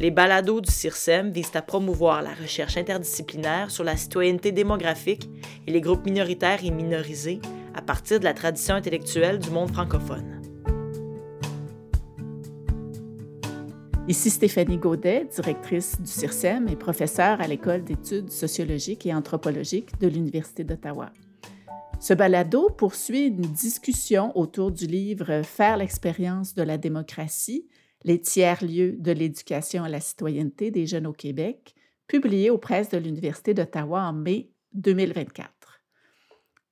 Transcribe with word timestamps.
Les 0.00 0.10
balados 0.10 0.62
du 0.62 0.72
CIRSEM 0.72 1.30
visent 1.30 1.54
à 1.54 1.60
promouvoir 1.60 2.22
la 2.22 2.32
recherche 2.32 2.78
interdisciplinaire 2.78 3.70
sur 3.70 3.84
la 3.84 3.98
citoyenneté 3.98 4.50
démographique 4.50 5.28
et 5.66 5.72
les 5.72 5.82
groupes 5.82 6.06
minoritaires 6.06 6.64
et 6.64 6.70
minorisés 6.70 7.38
à 7.74 7.82
partir 7.82 8.18
de 8.18 8.24
la 8.24 8.32
tradition 8.32 8.74
intellectuelle 8.74 9.38
du 9.38 9.50
monde 9.50 9.70
francophone. 9.70 10.40
Ici 14.08 14.30
Stéphanie 14.30 14.78
Gaudet, 14.78 15.28
directrice 15.34 16.00
du 16.00 16.10
CIRSEM 16.10 16.66
et 16.68 16.76
professeure 16.76 17.38
à 17.42 17.46
l'École 17.46 17.84
d'études 17.84 18.30
sociologiques 18.30 19.04
et 19.04 19.12
anthropologiques 19.12 20.00
de 20.00 20.08
l'Université 20.08 20.64
d'Ottawa. 20.64 21.10
Ce 21.98 22.14
balado 22.14 22.70
poursuit 22.70 23.26
une 23.26 23.42
discussion 23.42 24.34
autour 24.34 24.72
du 24.72 24.86
livre 24.86 25.42
Faire 25.42 25.76
l'expérience 25.76 26.54
de 26.54 26.62
la 26.62 26.78
démocratie, 26.78 27.66
les 28.04 28.20
tiers-lieux 28.20 28.96
de 28.98 29.12
l'éducation 29.12 29.84
à 29.84 29.88
la 29.88 30.00
citoyenneté 30.00 30.70
des 30.70 30.86
jeunes 30.86 31.06
au 31.06 31.12
Québec, 31.12 31.74
publié 32.06 32.50
aux 32.50 32.58
presses 32.58 32.88
de 32.88 32.98
l'Université 32.98 33.54
d'Ottawa 33.54 34.02
en 34.02 34.12
mai 34.12 34.50
2024. 34.74 35.82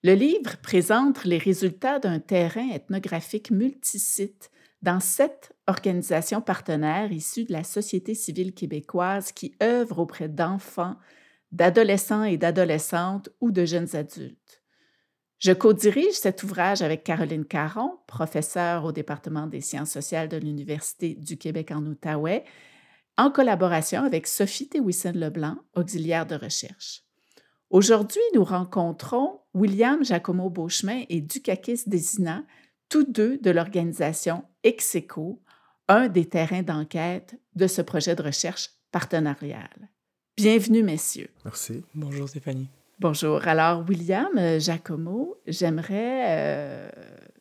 Le 0.04 0.14
livre 0.14 0.56
présente 0.62 1.24
les 1.24 1.38
résultats 1.38 1.98
d'un 1.98 2.20
terrain 2.20 2.70
ethnographique 2.70 3.50
multisite 3.50 4.50
dans 4.80 5.00
sept 5.00 5.52
organisations 5.66 6.40
partenaires 6.40 7.10
issues 7.10 7.44
de 7.44 7.52
la 7.52 7.64
société 7.64 8.14
civile 8.14 8.54
québécoise 8.54 9.32
qui 9.32 9.56
œuvrent 9.60 9.98
auprès 9.98 10.28
d'enfants, 10.28 10.96
d'adolescents 11.50 12.24
et 12.24 12.36
d'adolescentes 12.36 13.28
ou 13.40 13.50
de 13.50 13.64
jeunes 13.64 13.96
adultes. 13.96 14.57
Je 15.38 15.52
co-dirige 15.52 16.14
cet 16.14 16.42
ouvrage 16.42 16.82
avec 16.82 17.04
Caroline 17.04 17.44
Caron, 17.44 17.98
professeure 18.08 18.84
au 18.84 18.90
département 18.90 19.46
des 19.46 19.60
sciences 19.60 19.92
sociales 19.92 20.28
de 20.28 20.36
l'Université 20.36 21.14
du 21.14 21.36
Québec 21.36 21.70
en 21.70 21.86
Outaouais, 21.86 22.44
en 23.16 23.30
collaboration 23.30 24.02
avec 24.02 24.26
Sophie 24.26 24.68
Théwissen-Leblanc, 24.68 25.56
auxiliaire 25.76 26.26
de 26.26 26.34
recherche. 26.34 27.04
Aujourd'hui, 27.70 28.22
nous 28.34 28.42
rencontrons 28.42 29.40
William 29.54 30.04
Giacomo 30.04 30.50
Beauchemin 30.50 31.04
et 31.08 31.20
Dukakis 31.20 31.82
Desina, 31.86 32.44
tous 32.88 33.04
deux 33.04 33.38
de 33.38 33.50
l'organisation 33.50 34.42
Execo, 34.64 35.40
un 35.86 36.08
des 36.08 36.24
terrains 36.24 36.62
d'enquête 36.62 37.38
de 37.54 37.66
ce 37.68 37.82
projet 37.82 38.16
de 38.16 38.22
recherche 38.22 38.70
partenarial. 38.90 39.70
Bienvenue, 40.36 40.82
messieurs. 40.82 41.30
Merci. 41.44 41.84
Bonjour, 41.94 42.28
Stéphanie. 42.28 42.68
Bonjour. 43.00 43.46
Alors, 43.46 43.84
William 43.88 44.26
euh, 44.36 44.58
Giacomo, 44.58 45.36
j'aimerais 45.46 46.24
euh, 46.26 46.90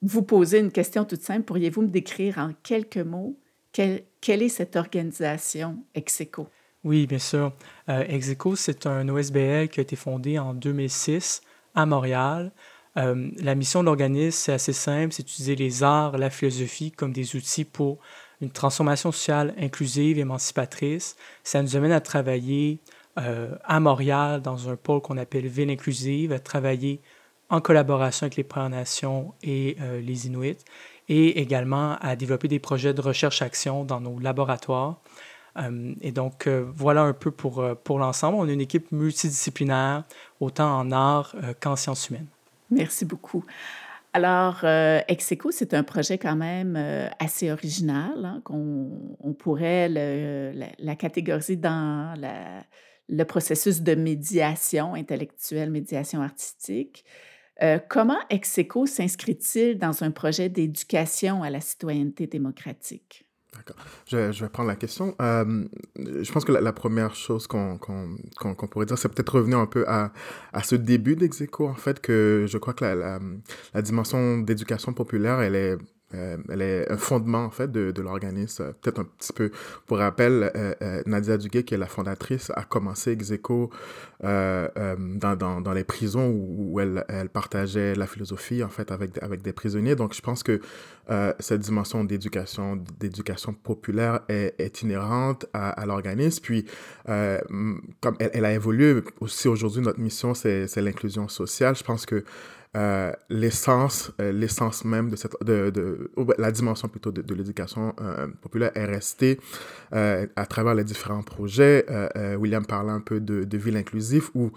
vous 0.03 0.21
poser 0.21 0.59
une 0.59 0.71
question 0.71 1.03
toute 1.03 1.23
simple. 1.23 1.45
Pourriez-vous 1.45 1.81
me 1.81 1.87
décrire 1.87 2.37
en 2.37 2.51
quelques 2.61 2.97
mots 2.97 3.39
quelle, 3.71 4.03
est 4.43 4.49
cette 4.49 4.75
organisation 4.75 5.83
Execo? 5.95 6.47
Oui, 6.83 7.07
bien 7.07 7.17
sûr. 7.17 7.53
Euh, 7.89 8.03
Execo, 8.07 8.55
c'est 8.55 8.85
un 8.85 9.09
OSBL 9.09 9.69
qui 9.69 9.79
a 9.79 9.83
été 9.83 9.95
fondé 9.95 10.37
en 10.37 10.53
2006 10.53 11.41
à 11.73 11.85
Montréal. 11.87 12.51
La 12.95 13.53
mission 13.53 13.81
de 13.81 13.85
l'organisme, 13.85 14.31
c'est 14.31 14.53
assez 14.53 14.73
simple, 14.73 15.13
c'est 15.13 15.21
d'utiliser 15.21 15.55
les 15.55 15.83
arts, 15.83 16.17
la 16.17 16.31
philosophie 16.31 16.91
comme 16.91 17.13
des 17.13 17.35
outils 17.35 17.63
pour 17.63 17.99
une 18.41 18.49
transformation 18.49 19.11
sociale 19.11 19.53
inclusive, 19.59 20.17
émancipatrice. 20.17 21.15
Ça 21.43 21.61
nous 21.61 21.75
amène 21.75 21.91
à 21.91 22.01
travailler 22.01 22.79
euh, 23.17 23.55
à 23.63 23.79
Montréal 23.79 24.41
dans 24.41 24.69
un 24.69 24.75
pôle 24.75 25.01
qu'on 25.01 25.17
appelle 25.17 25.47
Ville 25.47 25.69
inclusive, 25.69 26.31
à 26.31 26.39
travailler 26.39 27.01
en 27.49 27.61
collaboration 27.61 28.25
avec 28.25 28.35
les 28.35 28.43
Premières 28.43 28.69
Nations 28.69 29.33
et 29.41 29.77
euh, 29.81 30.01
les 30.01 30.27
Inuits, 30.27 30.57
et 31.09 31.39
également 31.39 31.95
à 32.01 32.15
développer 32.15 32.47
des 32.47 32.59
projets 32.59 32.93
de 32.93 33.01
recherche-action 33.01 33.85
dans 33.85 34.01
nos 34.01 34.19
laboratoires. 34.19 34.99
et 36.01 36.11
donc, 36.11 36.47
voilà 36.47 37.01
un 37.03 37.13
peu 37.13 37.31
pour, 37.31 37.63
pour 37.83 37.97
l'ensemble. 37.97 38.37
On 38.37 38.47
est 38.47 38.53
une 38.53 38.61
équipe 38.61 38.91
multidisciplinaire, 38.91 40.03
autant 40.41 40.77
en 40.77 40.91
art 40.91 41.33
qu'en 41.61 41.77
sciences 41.77 42.09
humaines. 42.09 42.27
Merci 42.69 43.05
beaucoup. 43.05 43.43
Alors, 44.13 44.61
euh, 44.63 44.99
Execo, 45.07 45.51
c'est 45.51 45.73
un 45.73 45.83
projet 45.83 46.17
quand 46.17 46.35
même 46.35 46.75
euh, 46.75 47.07
assez 47.19 47.51
original, 47.51 48.25
hein, 48.25 48.41
qu'on 48.43 48.89
on 49.21 49.33
pourrait 49.33 49.89
la, 49.89 50.95
catégoriser 50.95 51.55
dans 51.55 52.15
le 53.09 53.23
processus 53.23 53.81
de 53.81 53.95
médiation 53.95 54.93
intellectuelle, 54.93 55.71
médiation 55.71 56.21
artistique. 56.21 57.05
Euh, 57.63 57.79
comment 57.89 58.19
Execo 58.29 58.85
s'inscrit-il 58.85 59.77
dans 59.79 60.03
un 60.03 60.11
projet 60.11 60.49
d'éducation 60.49 61.43
à 61.43 61.49
la 61.49 61.61
citoyenneté 61.61 62.27
démocratique? 62.27 63.25
D'accord. 63.55 63.77
Je, 64.05 64.43
vais 64.43 64.49
prendre 64.49 64.67
la 64.67 64.75
question. 64.75 65.15
Euh, 65.19 65.65
je 65.95 66.31
pense 66.31 66.45
que 66.45 66.51
la, 66.51 66.73
première 66.73 67.15
chose 67.15 67.47
qu'on 67.47 67.79
pourrait 68.69 68.85
dire, 68.85 68.97
c'est 68.99 69.09
peut-être 69.09 69.35
revenir 69.35 69.57
un 69.57 69.65
peu 69.65 69.85
à, 69.87 70.11
ce 70.63 70.75
début 70.75 71.15
d'Execo, 71.15 71.67
en 71.67 71.73
fait, 71.73 71.99
que 71.99 72.45
je 72.47 72.57
crois 72.59 72.73
que 72.73 72.85
la 72.85 73.81
dimension 73.81 74.37
d'éducation 74.39 74.93
populaire, 74.93 75.41
elle 75.41 75.55
est 75.55 75.77
euh, 76.13 76.37
elle 76.49 76.61
est 76.61 76.89
un 76.89 76.95
fondement 76.95 77.43
en 77.43 77.49
fait 77.49 77.69
de, 77.69 78.01
l'organisme. 78.01 78.73
Peut-être 78.81 78.99
un 78.99 79.03
petit 79.03 79.33
peu 79.33 79.51
pour 79.85 79.97
rappel, 79.97 80.51
euh, 80.55 80.73
euh, 80.81 81.03
Nadia 81.05 81.37
Duguay, 81.37 81.63
qui 81.63 81.73
est 81.73 81.77
la 81.77 81.87
fondatrice, 81.87 82.49
a 82.55 82.63
commencé 82.63 83.11
Execo 83.11 83.69
dans, 84.21 85.35
dans, 85.35 85.73
les 85.73 85.83
prisons 85.83 86.29
où, 86.29 86.79
elle, 86.79 87.29
partageait 87.31 87.93
la 87.93 88.07
philosophie 88.07 88.63
en 88.63 88.69
fait 88.69 88.91
avec, 88.91 89.21
avec 89.21 89.41
des 89.41 89.53
prisonniers. 89.53 89.95
Donc 89.95 90.13
je 90.13 90.21
pense 90.21 90.43
que 90.43 90.61
cette 91.39 91.61
dimension 91.61 92.03
d'éducation, 92.03 92.81
d'éducation 92.99 93.53
populaire 93.53 94.21
est, 94.29 94.55
est 94.59 94.81
inhérente 94.81 95.45
à, 95.53 95.69
à 95.69 95.85
l'organisme. 95.85 96.41
Puis 96.41 96.65
comme 97.05 98.15
elle, 98.19 98.31
elle, 98.33 98.45
a 98.45 98.53
évolué 98.53 99.03
aussi 99.19 99.49
aujourd'hui, 99.49 99.81
notre 99.81 99.99
mission 99.99 100.33
c'est 100.33 100.73
l'inclusion 100.77 101.27
sociale. 101.27 101.75
Je 101.75 101.83
pense 101.83 102.05
que 102.05 102.23
euh, 102.77 103.11
l'essence, 103.29 104.11
euh, 104.21 104.31
l'essence 104.31 104.85
même 104.85 105.09
de 105.09 105.15
cette, 105.15 105.33
de, 105.43 105.71
de, 105.71 106.11
la 106.37 106.51
dimension 106.51 106.87
plutôt 106.87 107.11
de, 107.11 107.23
de 107.23 107.33
l'éducation 107.33 107.95
euh, 107.99 108.27
populaire 108.41 108.71
est 108.75 108.85
restée 108.85 109.39
à 109.91 110.45
travers 110.45 110.75
les 110.75 110.83
différents 110.83 111.23
projets. 111.23 111.85
William 112.37 112.65
parlait 112.65 112.91
un 112.91 112.99
peu 112.99 113.19
de, 113.19 113.45
de 113.45 113.57
ville 113.57 113.77
inclusive 113.77 114.29
où 114.35 114.51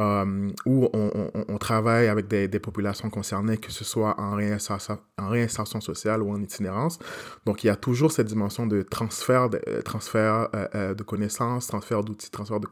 euh, 0.00 0.50
où 0.66 0.88
on, 0.92 1.58
travaille 1.58 2.08
avec 2.08 2.26
des, 2.26 2.48
populations 2.58 3.10
concernées, 3.10 3.58
que 3.58 3.70
ce 3.70 3.84
soit 3.84 4.18
en 4.18 4.34
réinsertion, 4.34 5.80
sociale 5.80 6.20
ou 6.20 6.32
en 6.32 6.42
itinérance. 6.42 6.98
Donc, 7.46 7.62
il 7.62 7.68
y 7.68 7.70
a 7.70 7.76
toujours 7.76 8.10
cette 8.10 8.26
dimension 8.26 8.66
de 8.66 8.82
transfert 8.82 9.50
de, 9.50 9.60
euh, 9.68 9.82
transfert, 9.82 10.48
euh, 10.54 10.94
de 10.94 11.02
connaissances, 11.04 11.68
transfert 11.68 12.02
d'outils, 12.02 12.30
transfert 12.30 12.58
de 12.58 12.66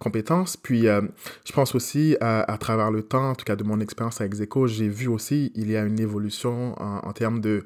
compétences. 0.00 0.56
Puis, 0.56 0.86
je 0.86 1.52
pense 1.52 1.74
aussi, 1.76 2.16
à, 2.20 2.40
à, 2.50 2.58
travers 2.58 2.90
le 2.90 3.02
temps, 3.02 3.30
en 3.30 3.34
tout 3.36 3.44
cas 3.44 3.54
de 3.54 3.62
mon 3.62 3.78
expérience 3.78 4.20
avec 4.20 4.34
Zeco, 4.34 4.66
j'ai 4.66 4.88
vu 4.88 5.06
aussi, 5.06 5.52
il 5.54 5.70
y 5.70 5.76
a 5.76 5.84
une 5.84 6.00
évolution 6.00 6.74
en 6.82 7.12
termes 7.12 7.40
de 7.40 7.64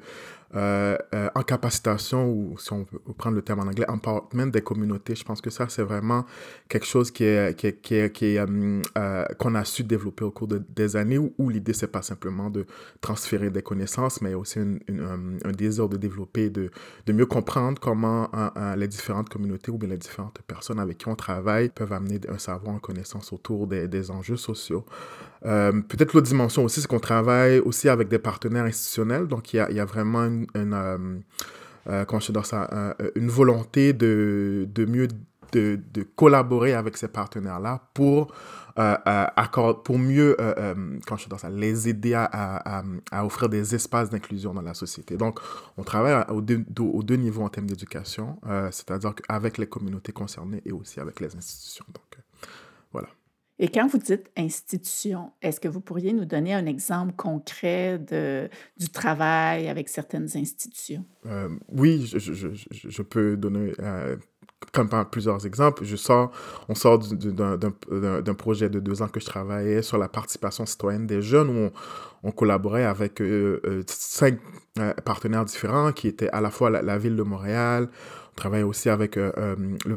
euh, 0.53 0.97
euh, 1.15 1.29
en 1.33 1.43
capacitation, 1.43 2.29
ou 2.29 2.57
si 2.57 2.73
on 2.73 2.79
veut 2.79 3.13
prendre 3.17 3.35
le 3.37 3.41
terme 3.41 3.59
en 3.61 3.67
anglais, 3.67 3.89
empowerment 3.89 4.51
des 4.51 4.61
communautés. 4.61 5.15
Je 5.15 5.23
pense 5.23 5.39
que 5.39 5.49
ça, 5.49 5.69
c'est 5.69 5.83
vraiment 5.83 6.25
quelque 6.67 6.85
chose 6.85 7.09
qui 7.09 7.23
est, 7.23 7.55
qui 7.57 7.67
est, 7.67 8.11
qui 8.11 8.25
est, 8.25 8.37
euh, 8.37 8.81
euh 8.97 9.25
qu'on 9.39 9.55
a 9.55 9.63
su 9.63 9.83
développer 9.83 10.25
au 10.25 10.31
cours 10.31 10.47
de, 10.47 10.61
des 10.75 10.97
années, 10.97 11.17
où, 11.17 11.33
où 11.37 11.49
l'idée, 11.49 11.71
c'est 11.73 11.87
pas 11.87 12.01
simplement 12.01 12.49
de 12.49 12.65
transférer 12.99 13.49
des 13.49 13.61
connaissances, 13.61 14.21
mais 14.21 14.33
aussi 14.33 14.59
une, 14.59 14.79
une, 14.87 15.39
un, 15.45 15.51
désir 15.51 15.87
de 15.87 15.95
développer, 15.95 16.49
de, 16.49 16.69
de 17.05 17.13
mieux 17.13 17.25
comprendre 17.25 17.79
comment 17.79 18.29
les 18.75 18.87
différentes 18.87 19.29
communautés 19.29 19.71
ou 19.71 19.77
bien 19.77 19.89
les 19.89 19.97
différentes 19.97 20.41
personnes 20.47 20.79
avec 20.79 20.97
qui 20.97 21.07
on 21.07 21.15
travaille 21.15 21.69
peuvent 21.69 21.93
amener 21.93 22.19
un 22.27 22.37
savoir, 22.37 22.73
une 22.73 22.81
connaissance 22.81 23.31
autour 23.31 23.67
des, 23.67 23.87
des 23.87 24.11
enjeux 24.11 24.37
sociaux. 24.37 24.85
Euh, 25.45 25.71
peut-être 25.81 26.13
l'autre 26.13 26.27
dimension 26.27 26.63
aussi, 26.63 26.81
c'est 26.81 26.87
qu'on 26.87 26.99
travaille 26.99 27.59
aussi 27.59 27.89
avec 27.89 28.07
des 28.07 28.19
partenaires 28.19 28.65
institutionnels. 28.65 29.27
Donc, 29.27 29.53
il 29.53 29.57
y 29.57 29.79
a, 29.79 29.85
vraiment 29.85 30.29
euh, 30.55 31.19
euh, 31.89 32.05
euh, 32.53 33.11
une 33.15 33.29
volonté 33.29 33.93
de, 33.93 34.67
mieux 34.87 35.07
de, 35.53 36.03
collaborer 36.15 36.73
avec 36.73 36.95
ces 36.95 37.07
partenaires-là 37.07 37.89
pour, 37.93 38.33
euh, 38.77 38.95
pour 39.83 39.97
mieux 39.97 40.37
quand 41.07 41.17
je 41.17 41.25
ça, 41.37 41.49
les 41.49 41.89
aider 41.89 42.13
à, 42.13 42.83
offrir 43.23 43.49
des 43.49 43.73
espaces 43.73 44.09
d'inclusion 44.09 44.53
dans 44.53 44.61
la 44.61 44.75
société. 44.75 45.17
Donc, 45.17 45.39
on 45.77 45.83
travaille 45.83 46.23
aux 46.29 46.41
aux 46.81 47.03
deux 47.03 47.15
niveaux 47.15 47.43
en 47.43 47.49
termes 47.49 47.67
d'éducation, 47.67 48.39
c'est-à-dire 48.71 49.13
avec 49.27 49.57
les 49.57 49.67
communautés 49.67 50.11
concernées 50.11 50.61
et 50.65 50.71
aussi 50.71 50.99
avec 50.99 51.19
les 51.19 51.35
institutions. 51.35 51.85
Donc, 51.93 52.23
voilà. 52.93 53.07
Et 53.63 53.67
quand 53.67 53.85
vous 53.85 53.99
dites 53.99 54.31
institution, 54.35 55.31
est-ce 55.43 55.59
que 55.59 55.67
vous 55.67 55.81
pourriez 55.81 56.13
nous 56.13 56.25
donner 56.25 56.51
un 56.51 56.65
exemple 56.65 57.13
concret 57.15 57.99
de, 57.99 58.49
du 58.77 58.89
travail 58.89 59.69
avec 59.69 59.87
certaines 59.87 60.35
institutions? 60.35 61.05
Euh, 61.27 61.47
oui, 61.69 62.03
je, 62.07 63.01
peux 63.03 63.37
donner 63.37 63.71
euh, 63.79 64.17
comme 64.71 64.89
plusieurs 65.11 65.45
exemples. 65.45 65.85
Je 65.85 65.95
sors, 65.95 66.31
on 66.69 66.75
sort 66.75 66.97
d'un 66.97 68.33
projet 68.33 68.67
de 68.67 68.79
deux 68.79 69.03
ans 69.03 69.07
que 69.07 69.19
je 69.19 69.25
travaillais 69.27 69.83
sur 69.83 69.99
la 69.99 70.09
participation 70.09 70.65
citoyenne 70.65 71.05
des 71.05 71.21
jeunes 71.21 71.69
on 72.23 72.31
collaborait 72.31 72.85
avec 72.85 73.21
euh, 73.21 73.59
euh 73.65 73.83
cinq 73.87 74.37
euh, 74.79 74.93
partenaires 75.05 75.45
différents 75.45 75.91
qui 75.91 76.07
étaient 76.07 76.29
à 76.29 76.41
la 76.41 76.51
fois 76.51 76.69
la, 76.69 76.97
ville 76.97 77.15
de 77.15 77.23
Montréal, 77.23 77.89
On 78.31 78.35
travaille 78.35 78.63
aussi 78.63 78.89
avec 78.89 79.17
le, 79.17 79.33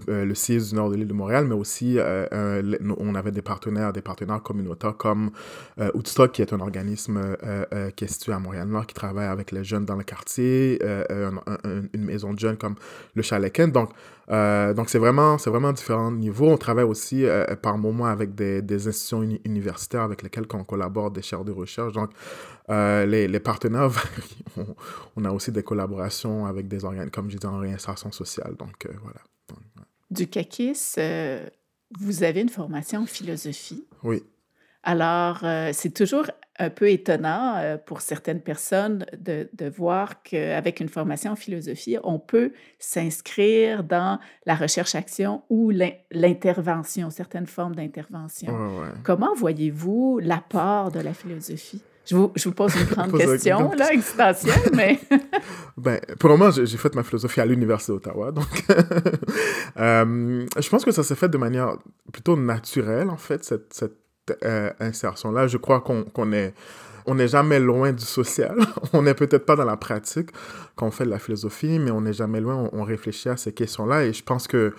le 0.08 0.34
CIS 0.34 0.70
du 0.70 0.74
nord 0.74 0.90
de 0.90 0.96
l'île 0.96 1.06
de 1.06 1.12
Montréal, 1.12 1.46
mais 1.46 1.54
aussi 1.54 1.98
on 2.00 3.14
avait 3.14 3.30
des 3.30 3.42
partenaires, 3.42 3.92
des 3.92 4.02
partenaires 4.02 4.42
communautaires 4.42 4.96
comme 4.96 5.30
Woodstock, 5.78 6.32
qui 6.32 6.42
est 6.42 6.52
un 6.52 6.60
organisme 6.60 7.36
qui 7.94 8.04
est 8.04 8.08
situé 8.08 8.32
à 8.32 8.40
Montréal-Nord, 8.40 8.86
qui 8.86 8.94
travaille 8.94 9.28
avec 9.28 9.52
les 9.52 9.62
jeunes 9.62 9.84
dans 9.84 9.96
le 9.96 10.02
quartier, 10.02 10.82
une 10.82 12.04
maison 12.04 12.32
de 12.32 12.38
jeunes 12.40 12.56
comme 12.56 12.74
le 13.14 13.22
Chalet 13.22 13.56
Donc, 13.70 13.90
donc 14.28 14.88
c'est 14.90 14.98
vraiment, 14.98 15.36
vraiment 15.36 15.72
différents 15.72 16.10
niveaux. 16.10 16.50
On 16.50 16.58
travaille 16.58 16.84
aussi 16.84 17.24
par 17.62 17.78
moments 17.78 18.06
avec 18.06 18.34
des, 18.34 18.60
des 18.60 18.88
institutions 18.88 19.22
universitaires 19.44 20.02
avec 20.02 20.22
lesquelles 20.22 20.46
on 20.52 20.64
collabore, 20.64 21.12
des 21.12 21.22
chaires 21.22 21.44
de 21.44 21.52
recherche. 21.52 21.92
Donc, 21.92 22.10
euh, 22.70 23.04
les, 23.04 23.28
les, 23.28 23.40
partenaires 23.40 23.90
On, 25.16 25.24
a 25.24 25.30
aussi 25.30 25.52
des 25.52 25.62
collaborations 25.62 26.46
avec 26.46 26.66
des 26.66 26.84
organes, 26.84 27.10
comme 27.10 27.30
je 27.30 27.36
disais, 27.36 27.46
en 27.46 27.58
réinsertion 27.58 28.10
sociale. 28.10 28.54
Donc, 28.58 28.86
euh, 28.86 28.92
voilà. 29.02 29.20
Du 30.10 30.28
CACIS, 30.28 30.94
euh, 30.98 31.46
vous 31.98 32.22
avez 32.22 32.40
une 32.40 32.48
formation 32.48 33.02
en 33.02 33.06
philosophie. 33.06 33.86
Oui. 34.02 34.22
Alors, 34.82 35.38
c'est 35.72 35.94
toujours 35.94 36.26
un 36.58 36.68
peu 36.68 36.90
étonnant 36.90 37.78
pour 37.86 38.02
certaines 38.02 38.42
personnes 38.42 39.06
de, 39.18 39.48
de 39.54 39.66
voir 39.66 40.22
qu'avec 40.22 40.78
une 40.78 40.90
formation 40.90 41.32
en 41.32 41.36
philosophie, 41.36 41.96
on 42.04 42.18
peut 42.18 42.52
s'inscrire 42.78 43.82
dans 43.82 44.20
la 44.44 44.54
recherche-action 44.54 45.42
ou 45.48 45.72
l'intervention, 46.10 47.08
certaines 47.08 47.46
formes 47.46 47.74
d'intervention. 47.74 48.54
Comment 49.04 49.34
voyez-vous 49.34 50.20
l'apport 50.22 50.92
de 50.92 51.00
la 51.00 51.14
philosophie? 51.14 51.82
Je 52.06 52.14
vous, 52.14 52.32
je 52.34 52.48
vous 52.48 52.54
pose 52.54 52.74
une 52.76 52.84
grande 52.94 53.16
question, 53.16 53.72
là, 53.72 53.92
existentielle, 53.92 54.60
mais... 54.74 55.00
ben, 55.76 56.00
pour 56.18 56.28
le 56.28 56.36
moment, 56.36 56.50
j'ai 56.50 56.76
fait 56.76 56.94
ma 56.94 57.02
philosophie 57.02 57.40
à 57.40 57.46
l'Université 57.46 57.92
d'Ottawa, 57.92 58.30
donc... 58.30 58.64
euh, 59.78 60.46
je 60.58 60.68
pense 60.68 60.84
que 60.84 60.90
ça 60.92 61.02
s'est 61.02 61.14
fait 61.14 61.28
de 61.28 61.38
manière 61.38 61.76
plutôt 62.12 62.36
naturelle, 62.36 63.08
en 63.08 63.16
fait, 63.16 63.42
cette, 63.44 63.72
cette 63.72 63.96
euh, 64.44 64.70
insertion-là. 64.80 65.46
Je 65.46 65.56
crois 65.56 65.80
qu'on 65.80 66.32
est... 66.32 66.54
On 67.06 67.16
n'est 67.16 67.28
jamais 67.28 67.60
loin 67.60 67.92
du 67.92 68.02
social. 68.02 68.56
on 68.94 69.02
n'est 69.02 69.12
peut-être 69.12 69.44
pas 69.44 69.56
dans 69.56 69.66
la 69.66 69.76
pratique 69.76 70.30
quand 70.74 70.86
on 70.86 70.90
fait 70.90 71.04
de 71.04 71.10
la 71.10 71.18
philosophie, 71.18 71.78
mais 71.78 71.90
on 71.90 72.00
n'est 72.00 72.14
jamais 72.14 72.40
loin. 72.40 72.70
On, 72.72 72.80
on 72.80 72.82
réfléchit 72.82 73.28
à 73.28 73.36
ces 73.36 73.52
questions-là. 73.52 74.06
Et 74.06 74.14
je 74.14 74.22
pense 74.22 74.48
que 74.48 74.72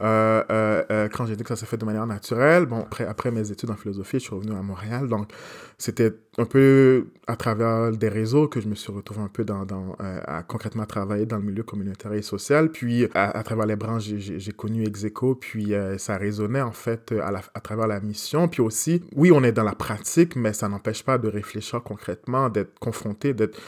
euh, 0.00 0.44
euh, 0.50 0.84
euh, 0.92 1.08
quand 1.08 1.26
j'ai 1.26 1.34
dit 1.34 1.42
que 1.42 1.48
ça 1.48 1.56
s'est 1.56 1.66
fait 1.66 1.76
de 1.76 1.84
manière 1.84 2.06
naturelle, 2.06 2.66
bon, 2.66 2.86
après, 3.08 3.30
mes 3.30 3.50
études 3.50 3.70
en 3.70 3.76
philosophie, 3.76 4.18
je 4.18 4.24
suis 4.24 4.34
revenu 4.34 4.52
à 4.52 4.62
Montréal. 4.62 5.08
Donc, 5.08 5.32
c'était 5.76 6.12
un 6.38 6.44
peu 6.44 7.08
à 7.26 7.34
travers 7.34 7.90
des 7.90 8.08
réseaux 8.08 8.46
que 8.46 8.60
je 8.60 8.68
me 8.68 8.76
suis 8.76 8.92
retrouvé 8.92 9.20
un 9.20 9.28
peu 9.28 9.44
dans, 9.44 9.66
à 9.98 10.42
concrètement 10.44 10.86
travailler 10.86 11.26
dans 11.26 11.38
le 11.38 11.42
milieu 11.42 11.64
communautaire 11.64 12.12
et 12.12 12.22
social. 12.22 12.70
Puis, 12.70 13.08
à, 13.14 13.42
travers 13.42 13.66
les 13.66 13.76
branches, 13.76 14.04
j'ai 14.04 14.52
connu 14.52 14.84
Execo, 14.86 15.34
puis 15.34 15.74
ça 15.98 16.16
résonnait 16.16 16.62
en 16.62 16.72
fait 16.72 17.12
à 17.20 17.60
travers 17.60 17.88
la 17.88 18.00
mission. 18.00 18.46
Puis 18.46 18.62
aussi, 18.62 19.02
oui, 19.16 19.32
on 19.32 19.42
est 19.42 19.52
dans 19.52 19.64
la 19.64 19.74
pratique, 19.74 20.36
mais 20.36 20.52
ça 20.52 20.68
n'empêche 20.68 21.02
pas 21.02 21.18
de 21.18 21.28
réfléchir 21.28 21.82
concrètement, 21.82 22.48
d'être 22.50 22.78
confronté, 22.78 23.34
d'être 23.34 23.58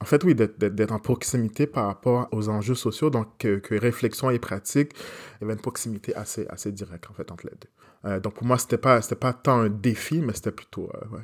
en 0.00 0.04
fait, 0.04 0.22
oui, 0.24 0.34
d'être 0.34 0.92
en 0.92 0.98
proximité 0.98 1.66
par 1.66 1.86
rapport 1.86 2.28
aux 2.32 2.48
enjeux 2.48 2.74
sociaux, 2.74 3.08
donc 3.08 3.38
que, 3.38 3.60
réflexion 3.78 4.30
et 4.30 4.38
pratique, 4.38 4.92
il 4.94 5.42
y 5.42 5.44
avait 5.44 5.54
une 5.54 5.60
proximité 5.60 6.14
assez, 6.14 6.46
assez 6.48 6.70
directe, 6.70 7.08
en 7.10 7.14
fait, 7.14 7.30
entre 7.32 7.46
les 7.46 7.56
deux. 7.60 7.68
Euh, 8.04 8.20
donc, 8.20 8.34
pour 8.34 8.46
moi, 8.46 8.58
c'était 8.58 8.78
pas, 8.78 9.00
pas 9.00 9.32
tant 9.32 9.60
un 9.60 9.70
défi, 9.70 10.20
mais 10.20 10.34
c'était 10.34 10.52
plutôt 10.52 10.90
euh, 10.94 11.18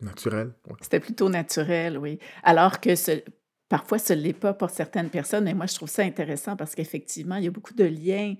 naturel. 0.00 0.52
C'était 0.80 1.00
plutôt 1.00 1.28
naturel, 1.28 1.98
oui. 1.98 2.20
Alors 2.44 2.80
que 2.80 2.90
parfois, 3.68 3.98
ce 3.98 4.12
n'est 4.12 4.32
pas 4.32 4.54
pour 4.54 4.70
certaines 4.70 5.10
personnes, 5.10 5.44
mais 5.44 5.54
moi, 5.54 5.66
je 5.66 5.74
trouve 5.74 5.90
ça 5.90 6.02
intéressant 6.02 6.56
parce 6.56 6.76
qu'effectivement, 6.76 7.36
il 7.36 7.44
y 7.44 7.48
a 7.48 7.50
beaucoup 7.50 7.74
de 7.74 7.84
liens 7.84 8.34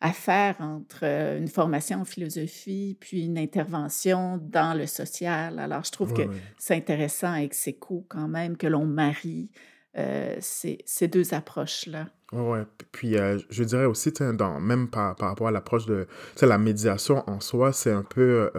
à 0.00 0.12
faire 0.12 0.56
entre 0.60 1.00
euh, 1.02 1.38
une 1.38 1.48
formation 1.48 2.00
en 2.00 2.04
philosophie 2.04 2.96
puis 3.00 3.24
une 3.24 3.38
intervention 3.38 4.38
dans 4.40 4.76
le 4.76 4.86
social. 4.86 5.58
Alors, 5.58 5.84
je 5.84 5.90
trouve 5.90 6.12
que 6.12 6.22
c'est 6.56 6.76
intéressant 6.76 7.32
avec 7.32 7.54
CECO 7.54 8.06
quand 8.08 8.28
même 8.28 8.56
que 8.56 8.68
l'on 8.68 8.84
marie 8.84 9.50
euh, 9.96 10.36
ces, 10.40 10.78
ces, 10.86 11.08
deux 11.08 11.34
approches-là. 11.34 12.06
Oui, 12.30 12.58
puis 12.92 13.16
euh, 13.16 13.38
je 13.50 13.64
dirais 13.64 13.86
aussi, 13.86 14.12
dans, 14.12 14.60
même 14.60 14.88
par, 14.88 15.16
par 15.16 15.30
rapport 15.30 15.48
à 15.48 15.50
l'approche 15.50 15.86
de 15.86 16.06
la 16.42 16.58
médiation 16.58 17.28
en 17.28 17.40
soi, 17.40 17.72
c'est 17.72 17.90
un 17.90 18.04
peu 18.04 18.52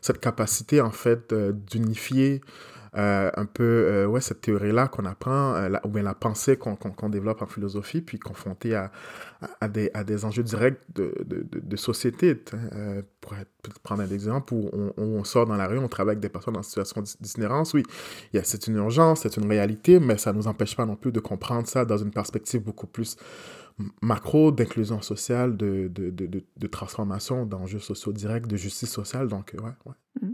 cette 0.00 0.20
capacité 0.20 0.80
en 0.80 0.92
fait 0.92 1.34
d'unifier 1.34 2.40
un 2.94 3.46
peu 3.46 3.62
euh, 3.62 4.06
ouais, 4.06 4.20
cette 4.20 4.42
théorie-là 4.42 4.88
qu'on 4.88 5.06
apprend, 5.06 5.54
euh, 5.54 5.70
ou 5.84 5.88
bien 5.88 6.02
la 6.02 6.14
pensée 6.14 6.56
qu'on 6.56 7.08
développe 7.08 7.40
en 7.40 7.46
philosophie, 7.46 8.02
puis 8.02 8.18
confrontée 8.18 8.74
à, 8.74 8.92
à, 9.60 9.68
des, 9.68 9.90
à 9.94 10.04
des 10.04 10.24
enjeux 10.24 10.42
directs 10.42 10.80
de, 10.94 11.14
de, 11.24 11.46
de, 11.52 11.76
société. 11.76 12.34
pour 12.34 13.34
prendre 13.82 14.02
un 14.02 14.10
exemple 14.10 14.52
où 14.52 14.70
on, 14.96 15.24
sort 15.24 15.46
dans 15.46 15.56
la 15.56 15.66
rue, 15.66 15.78
on 15.78 15.88
travaille 15.88 16.12
avec 16.12 16.22
des 16.22 16.28
personnes 16.28 16.56
en 16.56 16.62
situation 16.62 17.02
d'itinérance, 17.02 17.72
oui, 17.72 17.82
c'est 18.42 18.66
une 18.66 18.76
urgence, 18.76 19.20
c'est 19.22 19.36
une 19.36 19.48
réalité, 19.48 19.98
mais 19.98 20.18
ça 20.18 20.32
ne 20.32 20.38
nous 20.38 20.46
empêche 20.46 20.76
pas 20.76 20.84
non 20.84 20.96
plus 20.96 21.12
de 21.12 21.20
comprendre 21.20 21.66
ça 21.66 21.84
dans 21.84 21.96
une 21.98 22.10
perspective 22.10 22.62
beaucoup 22.62 22.86
plus 22.86 23.16
macro 24.02 24.52
d'inclusion 24.52 25.00
sociale, 25.00 25.56
de, 25.56 25.88
de, 25.88 26.10
de, 26.10 26.44
de 26.56 26.66
transformation 26.66 27.46
d'enjeux 27.46 27.78
sociaux 27.78 28.12
directs, 28.12 28.46
de 28.46 28.56
justice 28.56 28.90
sociale. 28.90 29.28
Donc, 29.28 29.54
ouais, 29.54 29.70
ouais. 29.86 30.28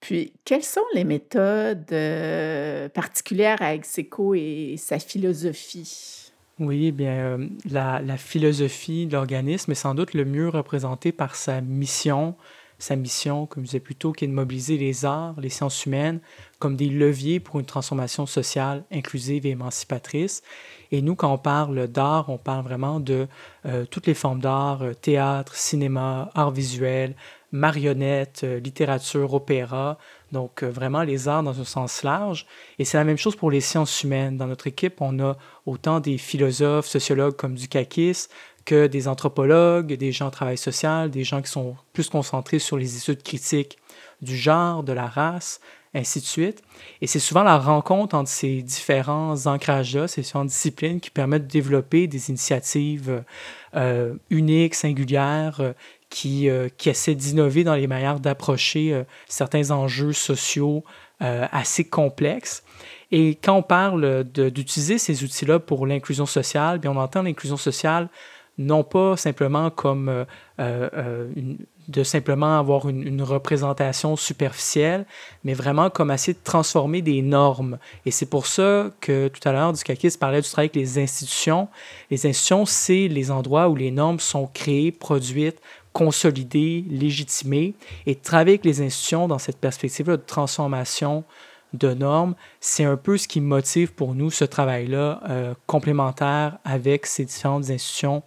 Puis, 0.00 0.34
quelles 0.44 0.64
sont 0.64 0.84
les 0.94 1.04
méthodes 1.04 1.92
euh, 1.92 2.88
particulières 2.90 3.62
à 3.62 3.74
Execo 3.74 4.34
et 4.34 4.74
sa 4.76 4.98
philosophie? 4.98 6.30
Oui, 6.60 6.92
bien, 6.92 7.14
euh, 7.14 7.48
la, 7.68 8.00
la, 8.00 8.16
philosophie 8.16 9.06
de 9.06 9.14
l'organisme 9.14 9.72
est 9.72 9.74
sans 9.74 9.94
doute 9.94 10.14
le 10.14 10.24
mieux 10.24 10.48
représentée 10.48 11.10
par 11.10 11.34
sa 11.34 11.60
mission, 11.60 12.36
sa 12.78 12.96
mission, 12.96 13.46
comme 13.46 13.64
je 13.64 13.70
disais 13.70 13.80
plus 13.80 13.94
tôt, 13.96 14.12
qui 14.12 14.24
est 14.24 14.28
de 14.28 14.32
mobiliser 14.32 14.76
les 14.76 15.04
arts, 15.04 15.34
les 15.40 15.48
sciences 15.48 15.86
humaines 15.86 16.20
comme 16.58 16.76
des 16.76 16.88
leviers 16.88 17.40
pour 17.40 17.58
une 17.60 17.66
transformation 17.66 18.26
sociale 18.26 18.84
inclusive 18.92 19.46
et 19.46 19.50
émancipatrice. 19.50 20.42
Et 20.92 21.02
nous, 21.02 21.14
quand 21.14 21.32
on 21.32 21.38
parle 21.38 21.88
d'art, 21.88 22.28
on 22.28 22.38
parle 22.38 22.64
vraiment 22.64 23.00
de 23.00 23.26
euh, 23.66 23.84
toutes 23.86 24.06
les 24.06 24.14
formes 24.14 24.40
d'art, 24.40 24.82
théâtre, 25.00 25.56
cinéma, 25.56 26.30
art 26.34 26.52
visuel, 26.52 27.16
marionnette, 27.54 28.40
euh, 28.42 28.58
littérature, 28.58 29.32
opéra, 29.32 29.96
donc 30.32 30.62
euh, 30.62 30.70
vraiment 30.70 31.02
les 31.02 31.28
arts 31.28 31.44
dans 31.44 31.60
un 31.60 31.64
sens 31.64 32.02
large. 32.02 32.46
Et 32.80 32.84
c'est 32.84 32.98
la 32.98 33.04
même 33.04 33.16
chose 33.16 33.36
pour 33.36 33.50
les 33.50 33.60
sciences 33.60 34.02
humaines. 34.02 34.36
Dans 34.36 34.48
notre 34.48 34.66
équipe, 34.66 35.00
on 35.00 35.20
a 35.20 35.36
autant 35.64 36.00
des 36.00 36.18
philosophes, 36.18 36.86
sociologues 36.86 37.36
comme 37.36 37.54
Dukakis 37.54 38.26
que 38.64 38.86
des 38.86 39.08
anthropologues, 39.08 39.92
des 39.92 40.10
gens 40.10 40.28
en 40.28 40.30
travail 40.30 40.58
social, 40.58 41.10
des 41.10 41.22
gens 41.22 41.42
qui 41.42 41.50
sont 41.50 41.76
plus 41.92 42.08
concentrés 42.08 42.58
sur 42.58 42.76
les 42.76 42.96
études 42.96 43.22
critiques 43.22 43.78
du 44.22 44.36
genre, 44.36 44.82
de 44.82 44.92
la 44.92 45.06
race, 45.06 45.60
ainsi 45.94 46.20
de 46.20 46.24
suite. 46.24 46.62
Et 47.00 47.06
c'est 47.06 47.18
souvent 47.18 47.42
la 47.42 47.58
rencontre 47.58 48.16
entre 48.16 48.30
ces 48.30 48.62
différents 48.62 49.46
ancrages-là, 49.46 50.08
ces 50.08 50.22
différentes 50.22 50.48
disciplines 50.48 50.98
qui 50.98 51.10
permettent 51.10 51.46
de 51.46 51.52
développer 51.52 52.06
des 52.06 52.30
initiatives 52.30 53.22
euh, 53.76 54.14
uniques, 54.30 54.74
singulières, 54.74 55.74
qui, 56.14 56.48
euh, 56.48 56.68
qui 56.78 56.90
essaie 56.90 57.16
d'innover 57.16 57.64
dans 57.64 57.74
les 57.74 57.88
manières 57.88 58.20
d'approcher 58.20 58.94
euh, 58.94 59.02
certains 59.26 59.72
enjeux 59.72 60.12
sociaux 60.12 60.84
euh, 61.22 61.44
assez 61.50 61.82
complexes. 61.82 62.62
Et 63.10 63.30
quand 63.30 63.56
on 63.56 63.62
parle 63.62 64.22
d'utiliser 64.22 64.98
ces 64.98 65.24
outils-là 65.24 65.58
pour 65.58 65.88
l'inclusion 65.88 66.24
sociale, 66.24 66.78
bien 66.78 66.92
on 66.92 66.96
entend 66.96 67.22
l'inclusion 67.22 67.56
sociale 67.56 68.08
non 68.58 68.84
pas 68.84 69.16
simplement 69.16 69.70
comme 69.70 70.24
de 71.88 72.02
simplement 72.02 72.58
avoir 72.58 72.88
une, 72.88 73.22
représentation 73.22 74.16
superficielle, 74.16 75.06
mais 75.42 75.54
vraiment 75.54 75.90
comme 75.90 76.10
essayer 76.10 76.34
de 76.34 76.44
transformer 76.44 77.02
des 77.02 77.20
normes. 77.22 77.78
Et 78.06 78.10
c'est 78.10 78.26
pour 78.26 78.46
ça 78.46 78.90
que 79.00 79.28
tout 79.28 79.46
à 79.48 79.52
l'heure, 79.52 79.72
Dukakis 79.72 80.16
parlait 80.18 80.40
du 80.40 80.48
travail 80.48 80.66
avec 80.66 80.76
les 80.76 80.98
institutions. 80.98 81.68
Les 82.10 82.26
institutions, 82.26 82.64
c'est 82.64 83.08
les 83.08 83.30
endroits 83.30 83.68
où 83.68 83.76
les 83.76 83.90
normes 83.90 84.20
sont 84.20 84.46
créées, 84.46 84.92
produites, 84.92 85.60
consolider, 85.94 86.84
légitimer 86.90 87.74
et 88.04 88.16
travailler 88.16 88.54
avec 88.56 88.66
les 88.66 88.82
institutions 88.82 89.28
dans 89.28 89.38
cette 89.38 89.58
perspective 89.58 90.06
de 90.06 90.16
transformation 90.16 91.24
de 91.72 91.94
normes, 91.94 92.34
c'est 92.60 92.84
un 92.84 92.96
peu 92.96 93.16
ce 93.16 93.26
qui 93.28 93.40
motive 93.40 93.94
pour 93.94 94.14
nous 94.14 94.30
ce 94.30 94.44
travail-là 94.44 95.20
euh, 95.28 95.54
complémentaire 95.66 96.58
avec 96.64 97.06
ces 97.06 97.24
différentes 97.24 97.70
institutions, 97.70 98.22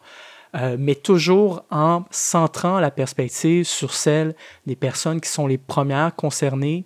euh, 0.55 0.77
mais 0.79 0.95
toujours 0.95 1.63
en 1.69 2.03
centrant 2.09 2.79
la 2.79 2.89
perspective 2.89 3.65
sur 3.65 3.93
celle 3.93 4.33
des 4.65 4.75
personnes 4.75 5.21
qui 5.21 5.29
sont 5.29 5.45
les 5.45 5.57
premières 5.57 6.15
concernées. 6.15 6.85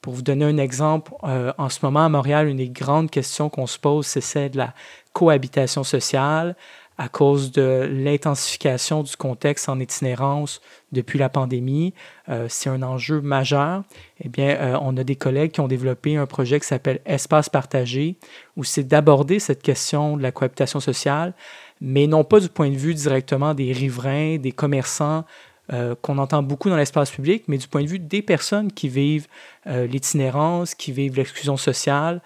Pour 0.00 0.14
vous 0.14 0.22
donner 0.22 0.44
un 0.44 0.58
exemple, 0.58 1.12
euh, 1.24 1.52
en 1.56 1.68
ce 1.68 1.78
moment 1.82 2.04
à 2.04 2.08
Montréal, 2.08 2.48
une 2.48 2.58
des 2.58 2.68
grandes 2.68 3.10
questions 3.10 3.48
qu'on 3.48 3.66
se 3.66 3.78
pose, 3.78 4.06
c'est 4.06 4.20
celle 4.20 4.50
de 4.50 4.58
la 4.58 4.74
cohabitation 5.14 5.84
sociale. 5.84 6.56
À 6.96 7.08
cause 7.08 7.50
de 7.50 7.88
l'intensification 7.90 9.02
du 9.02 9.16
contexte 9.16 9.68
en 9.68 9.80
itinérance 9.80 10.60
depuis 10.92 11.18
la 11.18 11.28
pandémie. 11.28 11.92
Euh, 12.28 12.46
c'est 12.48 12.70
un 12.70 12.82
enjeu 12.82 13.20
majeur. 13.20 13.82
Eh 14.20 14.28
bien, 14.28 14.50
euh, 14.50 14.78
on 14.80 14.96
a 14.96 15.02
des 15.02 15.16
collègues 15.16 15.50
qui 15.52 15.60
ont 15.60 15.68
développé 15.68 16.16
un 16.16 16.26
projet 16.26 16.60
qui 16.60 16.66
s'appelle 16.66 17.00
Espace 17.04 17.48
partagé, 17.48 18.16
où 18.56 18.62
c'est 18.62 18.84
d'aborder 18.84 19.40
cette 19.40 19.62
question 19.62 20.16
de 20.16 20.22
la 20.22 20.30
cohabitation 20.30 20.78
sociale, 20.78 21.34
mais 21.80 22.06
non 22.06 22.22
pas 22.22 22.38
du 22.38 22.48
point 22.48 22.70
de 22.70 22.76
vue 22.76 22.94
directement 22.94 23.54
des 23.54 23.72
riverains, 23.72 24.36
des 24.36 24.52
commerçants, 24.52 25.24
euh, 25.72 25.94
qu'on 26.00 26.18
entend 26.18 26.42
beaucoup 26.42 26.68
dans 26.68 26.76
l'espace 26.76 27.10
public, 27.10 27.44
mais 27.48 27.56
du 27.56 27.66
point 27.66 27.82
de 27.82 27.88
vue 27.88 27.98
des 27.98 28.22
personnes 28.22 28.70
qui 28.70 28.88
vivent 28.88 29.26
l'itinérance, 29.66 30.74
qui 30.74 30.92
vivent 30.92 31.16
l'exclusion 31.16 31.56
sociale. 31.56 32.20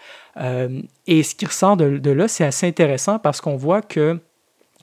et 1.06 1.22
ce 1.22 1.34
qui 1.36 1.46
ressort 1.46 1.76
de, 1.76 1.98
de 1.98 2.10
là, 2.10 2.26
c'est 2.26 2.44
assez 2.44 2.66
intéressant 2.66 3.20
parce 3.20 3.40
qu'on 3.40 3.56
voit 3.56 3.80
que 3.80 4.20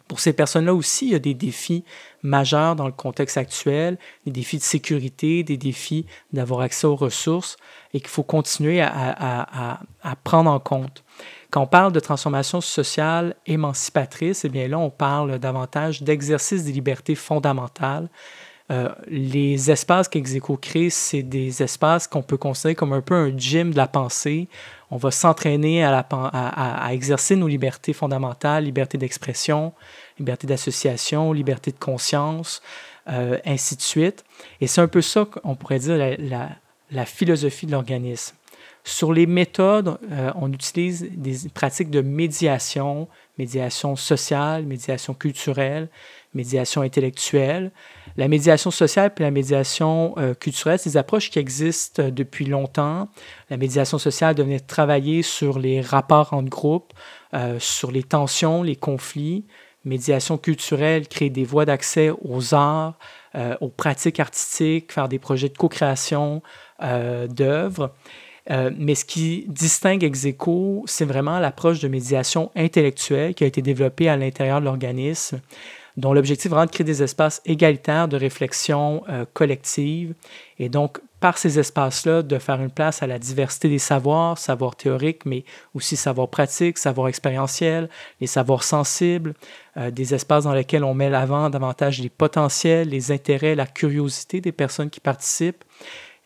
pour 0.07 0.19
ces 0.19 0.33
personnes-là 0.33 0.73
aussi, 0.73 1.07
il 1.07 1.11
y 1.13 1.15
a 1.15 1.19
des 1.19 1.33
défis 1.33 1.83
majeurs 2.21 2.75
dans 2.75 2.85
le 2.85 2.91
contexte 2.91 3.37
actuel, 3.37 3.97
des 4.25 4.31
défis 4.31 4.57
de 4.57 4.63
sécurité, 4.63 5.43
des 5.43 5.57
défis 5.57 6.05
d'avoir 6.31 6.61
accès 6.61 6.85
aux 6.85 6.95
ressources 6.95 7.57
et 7.93 7.99
qu'il 7.99 8.09
faut 8.09 8.23
continuer 8.23 8.81
à, 8.81 9.79
prendre 10.23 10.51
en 10.51 10.59
compte. 10.59 11.03
Quand 11.49 11.63
on 11.63 11.67
parle 11.67 11.91
de 11.91 11.99
transformation 11.99 12.61
sociale 12.61 13.35
émancipatrice, 13.45 14.45
eh 14.45 14.49
bien 14.49 14.67
là, 14.67 14.77
on 14.77 14.89
parle 14.89 15.39
davantage 15.39 16.03
d'exercice 16.03 16.65
des 16.65 16.71
libertés 16.71 17.15
fondamentales. 17.15 18.09
Euh, 18.71 18.89
les 19.07 19.69
espaces 19.69 20.07
qu'Execo 20.07 20.57
crée, 20.57 20.89
c'est 20.89 21.21
des 21.21 21.61
espaces 21.61 22.07
qu'on 22.07 22.23
peut 22.23 22.37
considérer 22.37 22.73
comme 22.73 22.93
un 22.93 23.01
peu 23.01 23.13
un 23.13 23.35
gym 23.37 23.71
de 23.71 23.77
la 23.77 23.87
pensée. 23.87 24.49
On 24.95 24.97
va 24.97 25.11
s'entraîner 25.11 25.83
à, 25.83 26.87
exercer 26.93 27.35
nos 27.35 27.49
libertés 27.49 27.91
fondamentales, 27.91 28.63
liberté 28.63 28.97
d'expression, 28.97 29.73
liberté 30.17 30.47
d'association, 30.47 31.33
liberté 31.33 31.71
de 31.71 31.77
conscience, 31.77 32.61
euh, 33.09 33.37
ainsi 33.45 33.75
de 33.75 33.81
suite. 33.81 34.23
Et 34.61 34.67
c'est 34.67 34.79
un 34.79 34.87
peu 34.87 35.01
ça 35.01 35.25
qu'on 35.25 35.55
pourrait 35.55 35.79
dire 35.79 35.97
la, 35.97 36.49
la, 36.91 37.05
philosophie 37.05 37.65
de 37.65 37.73
l'organisme. 37.73 38.37
Sur 38.85 39.11
les 39.11 39.25
méthodes, 39.25 39.97
euh, 40.13 40.31
on 40.35 40.53
utilise 40.53 41.09
des 41.11 41.49
pratiques 41.53 41.89
de 41.89 41.99
médiation, 41.99 43.09
médiation 43.37 43.97
sociale, 43.97 44.63
médiation 44.65 45.13
culturelle, 45.13 45.89
médiation 46.35 46.81
intellectuelle. 46.81 47.71
La 48.17 48.27
médiation 48.27 48.71
sociale 48.71 49.11
et 49.17 49.23
la 49.23 49.31
médiation 49.31 50.13
euh, 50.17 50.33
culturelle, 50.33 50.77
c'est 50.79 50.91
des 50.91 50.97
approches 50.97 51.29
qui 51.29 51.39
existent 51.39 52.09
depuis 52.09 52.45
longtemps. 52.45 53.09
La 53.49 53.57
médiation 53.57 53.97
sociale 53.97 54.35
devait 54.35 54.59
travailler 54.59 55.23
sur 55.23 55.57
les 55.57 55.81
rapports 55.81 56.33
entre 56.33 56.49
groupes, 56.49 56.93
sur 57.59 57.91
les 57.91 58.03
tensions, 58.03 58.63
les 58.63 58.77
conflits 58.77 59.45
médiation 59.85 60.37
culturelle, 60.37 61.07
créer 61.07 61.29
des 61.29 61.45
voies 61.45 61.65
d'accès 61.65 62.11
aux 62.23 62.53
arts, 62.53 62.97
euh, 63.35 63.55
aux 63.61 63.69
pratiques 63.69 64.19
artistiques, 64.19 64.91
faire 64.91 65.07
des 65.07 65.19
projets 65.19 65.49
de 65.49 65.57
co-création 65.57 66.41
euh, 66.83 67.27
d'œuvres. 67.27 67.93
Euh, 68.51 68.69
mais 68.77 68.93
ce 68.93 69.05
qui 69.05 69.45
distingue 69.47 70.03
Execo, 70.03 70.83
c'est 70.85 71.05
vraiment 71.05 71.39
l'approche 71.39 71.79
de 71.79 71.87
médiation 71.87 72.51
intellectuelle 72.55 73.33
qui 73.33 73.43
a 73.43 73.47
été 73.47 73.61
développée 73.61 74.09
à 74.09 74.17
l'intérieur 74.17 74.59
de 74.59 74.65
l'organisme, 74.65 75.39
dont 75.97 76.13
l'objectif 76.13 76.47
est 76.47 76.49
vraiment 76.49 76.65
de 76.65 76.71
créer 76.71 76.85
des 76.85 77.03
espaces 77.03 77.41
égalitaires 77.45 78.07
de 78.07 78.17
réflexion 78.17 79.03
collective. 79.33 80.13
Et 80.59 80.69
donc 80.69 80.99
par 81.25 81.39
ces 81.39 81.57
espaces-là, 81.57 82.21
de 82.21 82.37
faire 82.37 82.61
une 82.61 82.69
place 82.69 83.01
à 83.01 83.07
la 83.07 83.17
diversité 83.17 83.67
des 83.67 83.79
savoirs, 83.79 84.37
savoirs 84.37 84.75
théoriques, 84.75 85.25
mais 85.25 85.43
aussi 85.73 85.95
savoirs 85.95 86.29
pratiques, 86.29 86.77
savoirs 86.77 87.07
expérientiels, 87.07 87.89
les 88.21 88.27
savoirs 88.27 88.61
sensibles, 88.61 89.33
euh, 89.75 89.89
des 89.89 90.13
espaces 90.13 90.43
dans 90.43 90.53
lesquels 90.53 90.83
on 90.83 90.93
met 90.93 91.09
l'avant 91.09 91.49
davantage 91.49 91.99
les 91.99 92.09
potentiels, 92.09 92.89
les 92.89 93.11
intérêts, 93.11 93.55
la 93.55 93.65
curiosité 93.65 94.39
des 94.39 94.51
personnes 94.51 94.91
qui 94.91 94.99
participent, 94.99 95.63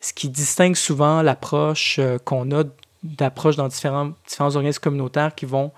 ce 0.02 0.12
qui 0.12 0.28
distingue 0.28 0.76
souvent 0.76 1.22
l'approche 1.22 1.96
euh, 1.98 2.18
qu'on 2.18 2.50
a 2.52 2.64
d'approche 3.02 3.56
dans 3.56 3.68
différents, 3.68 4.12
différents 4.28 4.54
organismes 4.54 4.82
communautaires 4.82 5.34
qui 5.34 5.46
vont 5.46 5.72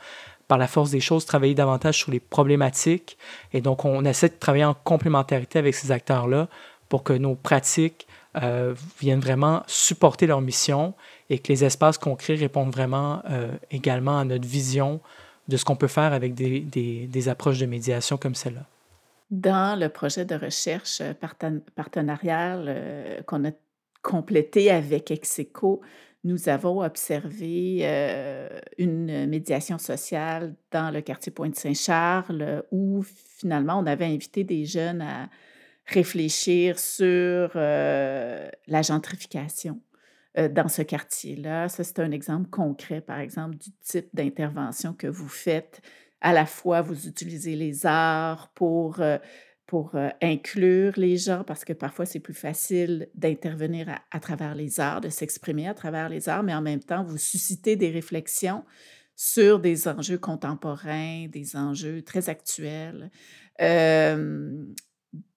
par 0.52 0.58
la 0.58 0.68
force 0.68 0.90
des 0.90 1.00
choses, 1.00 1.24
travailler 1.24 1.54
davantage 1.54 1.96
sur 1.96 2.10
les 2.10 2.20
problématiques. 2.20 3.16
Et 3.54 3.62
donc, 3.62 3.86
on 3.86 4.04
essaie 4.04 4.28
de 4.28 4.34
travailler 4.38 4.66
en 4.66 4.74
complémentarité 4.74 5.58
avec 5.58 5.74
ces 5.74 5.90
acteurs-là 5.90 6.46
pour 6.90 7.04
que 7.04 7.14
nos 7.14 7.34
pratiques 7.34 8.06
euh, 8.36 8.74
viennent 9.00 9.20
vraiment 9.20 9.62
supporter 9.66 10.26
leur 10.26 10.42
mission 10.42 10.92
et 11.30 11.38
que 11.38 11.50
les 11.50 11.64
espaces 11.64 11.96
qu'on 11.96 12.16
crée 12.16 12.34
répondent 12.34 12.70
vraiment 12.70 13.22
euh, 13.30 13.50
également 13.70 14.18
à 14.18 14.26
notre 14.26 14.46
vision 14.46 15.00
de 15.48 15.56
ce 15.56 15.64
qu'on 15.64 15.74
peut 15.74 15.86
faire 15.86 16.12
avec 16.12 16.34
des, 16.34 17.28
approches 17.30 17.58
de 17.58 17.64
médiation 17.64 18.18
comme 18.18 18.34
celle-là. 18.34 18.66
Dans 19.30 19.80
le 19.80 19.88
projet 19.88 20.26
de 20.26 20.34
recherche 20.34 21.00
partenariale 21.76 22.66
euh, 22.68 23.22
qu'on 23.22 23.46
a 23.46 23.52
complété 24.02 24.70
avec 24.70 25.10
Execo, 25.10 25.80
nous 26.24 26.48
avons 26.48 26.82
observé 26.82 27.84
une 28.78 29.26
médiation 29.26 29.78
sociale 29.78 30.54
dans 30.70 30.92
le 30.92 31.00
quartier 31.00 31.32
Pointe-Saint-Charles 31.32 32.64
où 32.70 33.02
finalement 33.38 33.78
on 33.78 33.86
avait 33.86 34.06
invité 34.06 34.44
des 34.44 34.64
jeunes 34.64 35.02
à, 35.02 35.28
réfléchir 35.86 36.78
sur 36.78 37.52
euh, 37.56 38.48
la 38.66 38.82
gentrification 38.82 39.80
euh, 40.38 40.48
dans 40.48 40.68
ce 40.68 40.82
quartier-là. 40.82 41.68
Ça, 41.68 41.84
c'est 41.84 41.98
un 42.00 42.10
exemple 42.10 42.48
concret, 42.50 43.00
par 43.00 43.20
exemple, 43.20 43.56
du 43.56 43.70
type 43.80 44.08
d'intervention 44.14 44.94
que 44.94 45.06
vous 45.06 45.28
faites. 45.28 45.80
À 46.20 46.32
la 46.32 46.46
fois, 46.46 46.82
vous 46.82 47.08
utilisez 47.08 47.56
les 47.56 47.84
arts 47.84 48.50
pour, 48.54 49.00
pour 49.66 49.94
inclure 50.20 50.92
les 50.96 51.16
gens, 51.16 51.44
parce 51.44 51.64
que 51.64 51.72
parfois, 51.72 52.04
c'est 52.04 52.20
plus 52.20 52.34
facile 52.34 53.08
d'intervenir 53.14 53.88
à, 54.10 54.20
travers 54.20 54.54
les 54.54 54.80
arts, 54.80 55.00
de 55.00 55.08
s'exprimer 55.08 55.68
à 55.68 55.74
travers 55.74 56.08
les 56.08 56.28
arts, 56.28 56.42
mais 56.42 56.54
en 56.54 56.62
même 56.62 56.82
temps, 56.82 57.04
vous 57.04 57.18
suscitez 57.18 57.76
des 57.76 57.90
réflexions 57.90 58.64
sur 59.16 59.60
des 59.60 59.88
enjeux 59.88 60.18
contemporains, 60.18 61.26
des 61.28 61.56
enjeux 61.56 62.02
très 62.02 62.28
actuels. 62.28 63.10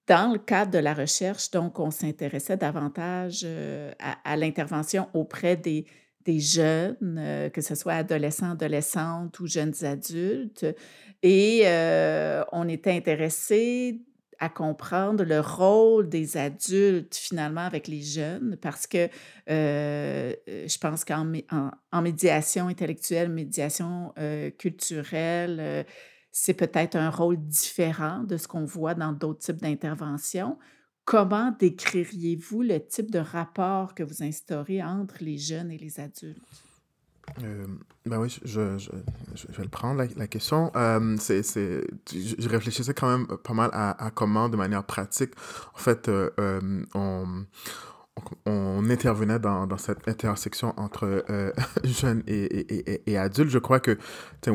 Dans 0.07 0.31
le 0.31 0.37
cadre 0.37 0.71
de 0.71 0.79
la 0.79 0.93
recherche, 0.93 1.49
donc, 1.51 1.79
on 1.79 1.91
s'intéressait 1.91 2.57
davantage 2.57 3.45
à, 3.99 4.37
l'intervention 4.37 5.07
auprès 5.13 5.55
des, 5.55 5.85
des 6.25 6.39
jeunes, 6.39 7.49
que 7.53 7.61
ce 7.61 7.75
soit 7.75 7.93
adolescents, 7.93 8.51
adolescentes 8.51 9.39
ou 9.39 9.47
jeunes 9.47 9.73
adultes. 9.83 10.65
Et 11.23 11.63
on 12.51 12.67
était 12.67 12.91
intéressé 12.91 14.01
à 14.39 14.49
comprendre 14.49 15.23
le 15.23 15.39
rôle 15.39 16.09
des 16.09 16.37
adultes 16.37 17.15
finalement 17.15 17.61
avec 17.61 17.87
les 17.87 18.01
jeunes 18.01 18.57
parce 18.61 18.87
que 18.87 19.09
je 19.47 20.77
pense 20.77 21.05
qu'en 21.05 21.31
en, 21.91 22.01
médiation 22.01 22.67
intellectuelle, 22.67 23.29
médiation 23.29 24.13
culturelle, 24.57 25.85
c'est 26.31 26.53
peut-être 26.53 26.97
un 26.97 27.09
rôle 27.09 27.37
différent 27.37 28.23
de 28.23 28.35
ce 28.35 28.47
qu'on 28.47 28.65
voit 28.65 28.93
dans 28.93 29.13
d'autres 29.13 29.39
types 29.39 29.61
d'interventions. 29.61 30.57
Comment 31.05 31.51
décririez-vous 31.51 32.63
le 32.63 32.85
type 32.85 33.11
de 33.11 33.19
rapport 33.19 33.95
que 33.95 34.03
vous 34.03 34.23
instaurez 34.23 34.83
entre 34.83 35.17
les 35.21 35.37
jeunes 35.37 35.71
et 35.71 35.77
les 35.77 35.99
adultes? 35.99 36.41
Euh, 37.43 37.65
ben 38.05 38.19
oui, 38.19 38.29
je, 38.45 38.77
je, 38.77 38.91
vais 38.91 39.63
le 39.63 39.69
prendre, 39.69 40.03
la, 40.15 40.27
question. 40.27 40.71
Euh, 40.75 41.15
c'est, 41.19 41.41
je, 41.43 42.49
réfléchissais 42.49 42.93
quand 42.93 43.09
même 43.09 43.25
pas 43.43 43.53
mal 43.53 43.69
à, 43.73 44.11
comment, 44.13 44.47
de 44.47 44.57
manière 44.57 44.83
pratique, 44.83 45.31
en 45.73 45.79
fait, 45.79 46.07
euh, 46.07 46.29
euh 46.39 46.83
on, 46.93 47.45
on 48.45 48.89
intervenait 48.89 49.39
dans, 49.39 49.67
dans 49.67 49.77
cette 49.77 50.07
intersection 50.07 50.73
entre 50.77 51.25
euh, 51.29 51.51
jeunes 51.83 52.23
et, 52.27 52.43
et, 52.43 53.11
et, 53.11 53.17
adultes. 53.17 53.49
Je 53.49 53.59
crois 53.59 53.79
que 53.79 53.97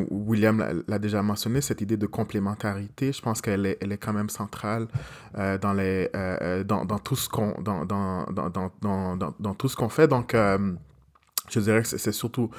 William 0.09 0.83
l'a 0.87 0.97
déjà 0.97 1.21
mentionné, 1.21 1.61
cette 1.61 1.81
idée 1.81 1.97
de 1.97 2.07
complémentarité, 2.07 3.11
je 3.11 3.21
pense 3.21 3.41
qu'elle 3.41 3.65
est, 3.65 3.77
elle 3.81 3.91
est 3.91 3.97
quand 3.97 4.13
même 4.13 4.29
centrale 4.29 4.87
dans, 5.35 5.73
les, 5.73 6.09
dans, 6.65 6.85
dans, 6.85 6.99
tout 6.99 7.15
ce 7.15 7.29
qu'on 7.29 7.51
dans, 7.61 7.85
dans, 7.85 8.25
dans, 8.81 9.17
dans 9.39 9.53
tout 9.53 9.67
ce 9.67 9.75
qu'on 9.75 9.89
fait. 9.89 10.07
Donc, 10.07 10.33
je 11.51 11.59
dirais 11.59 11.81
que 11.81 11.87
c'est 11.87 12.11
surtout, 12.11 12.49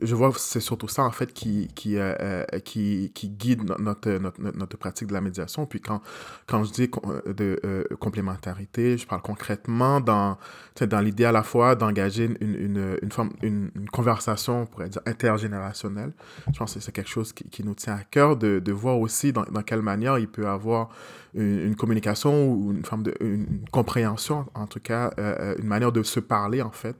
je 0.00 0.14
vois 0.14 0.32
c'est 0.36 0.60
surtout 0.60 0.88
ça 0.88 1.02
en 1.02 1.10
fait 1.10 1.32
qui, 1.32 1.68
qui, 1.74 1.96
euh, 1.96 2.14
euh, 2.20 2.58
qui, 2.60 3.10
guide 3.24 3.62
notre, 3.78 4.10
notre, 4.12 4.40
notre, 4.40 4.76
pratique 4.76 5.08
de 5.08 5.12
la 5.12 5.20
médiation. 5.20 5.66
Puis 5.66 5.80
quand, 5.80 6.00
quand 6.46 6.64
je 6.64 6.72
dis 6.72 6.90
euh, 7.06 7.32
de 7.32 7.94
complémentarité, 7.96 8.96
je 8.96 9.06
parle 9.06 9.22
concrètement 9.22 10.00
dans, 10.00 10.38
dans 10.80 11.00
l'idée 11.00 11.24
à 11.24 11.32
la 11.32 11.42
fois 11.42 11.74
d'engager 11.74 12.30
une, 12.40 12.54
une, 12.54 12.98
une, 13.02 13.12
forme, 13.12 13.30
une, 13.42 13.70
conversation, 13.92 14.62
on 14.62 14.66
pourrait 14.66 14.88
dire, 14.88 15.02
intergénérationnelle. 15.06 16.12
Je 16.52 16.58
pense 16.58 16.74
que 16.74 16.80
c'est 16.80 16.92
quelque 16.92 17.10
chose 17.10 17.32
qui, 17.32 17.44
qui, 17.44 17.64
nous 17.64 17.74
tient 17.74 17.94
à 17.94 18.04
cœur 18.04 18.36
de, 18.36 18.58
de 18.58 18.72
voir 18.72 18.98
aussi 18.98 19.32
dans, 19.32 19.44
dans 19.44 19.62
quelle 19.62 19.82
manière 19.82 20.18
il 20.18 20.28
peut 20.28 20.48
avoir 20.48 20.90
une, 21.34 21.76
communication 21.76 22.52
ou 22.52 22.72
une 22.72 22.84
forme 22.84 23.02
de 23.02 23.14
une 23.20 23.64
compréhension, 23.70 24.46
en 24.54 24.66
tout 24.66 24.80
cas, 24.80 25.12
une 25.58 25.66
manière 25.66 25.92
de 25.92 26.02
se 26.02 26.20
parler, 26.20 26.62
en 26.62 26.70
fait, 26.70 26.96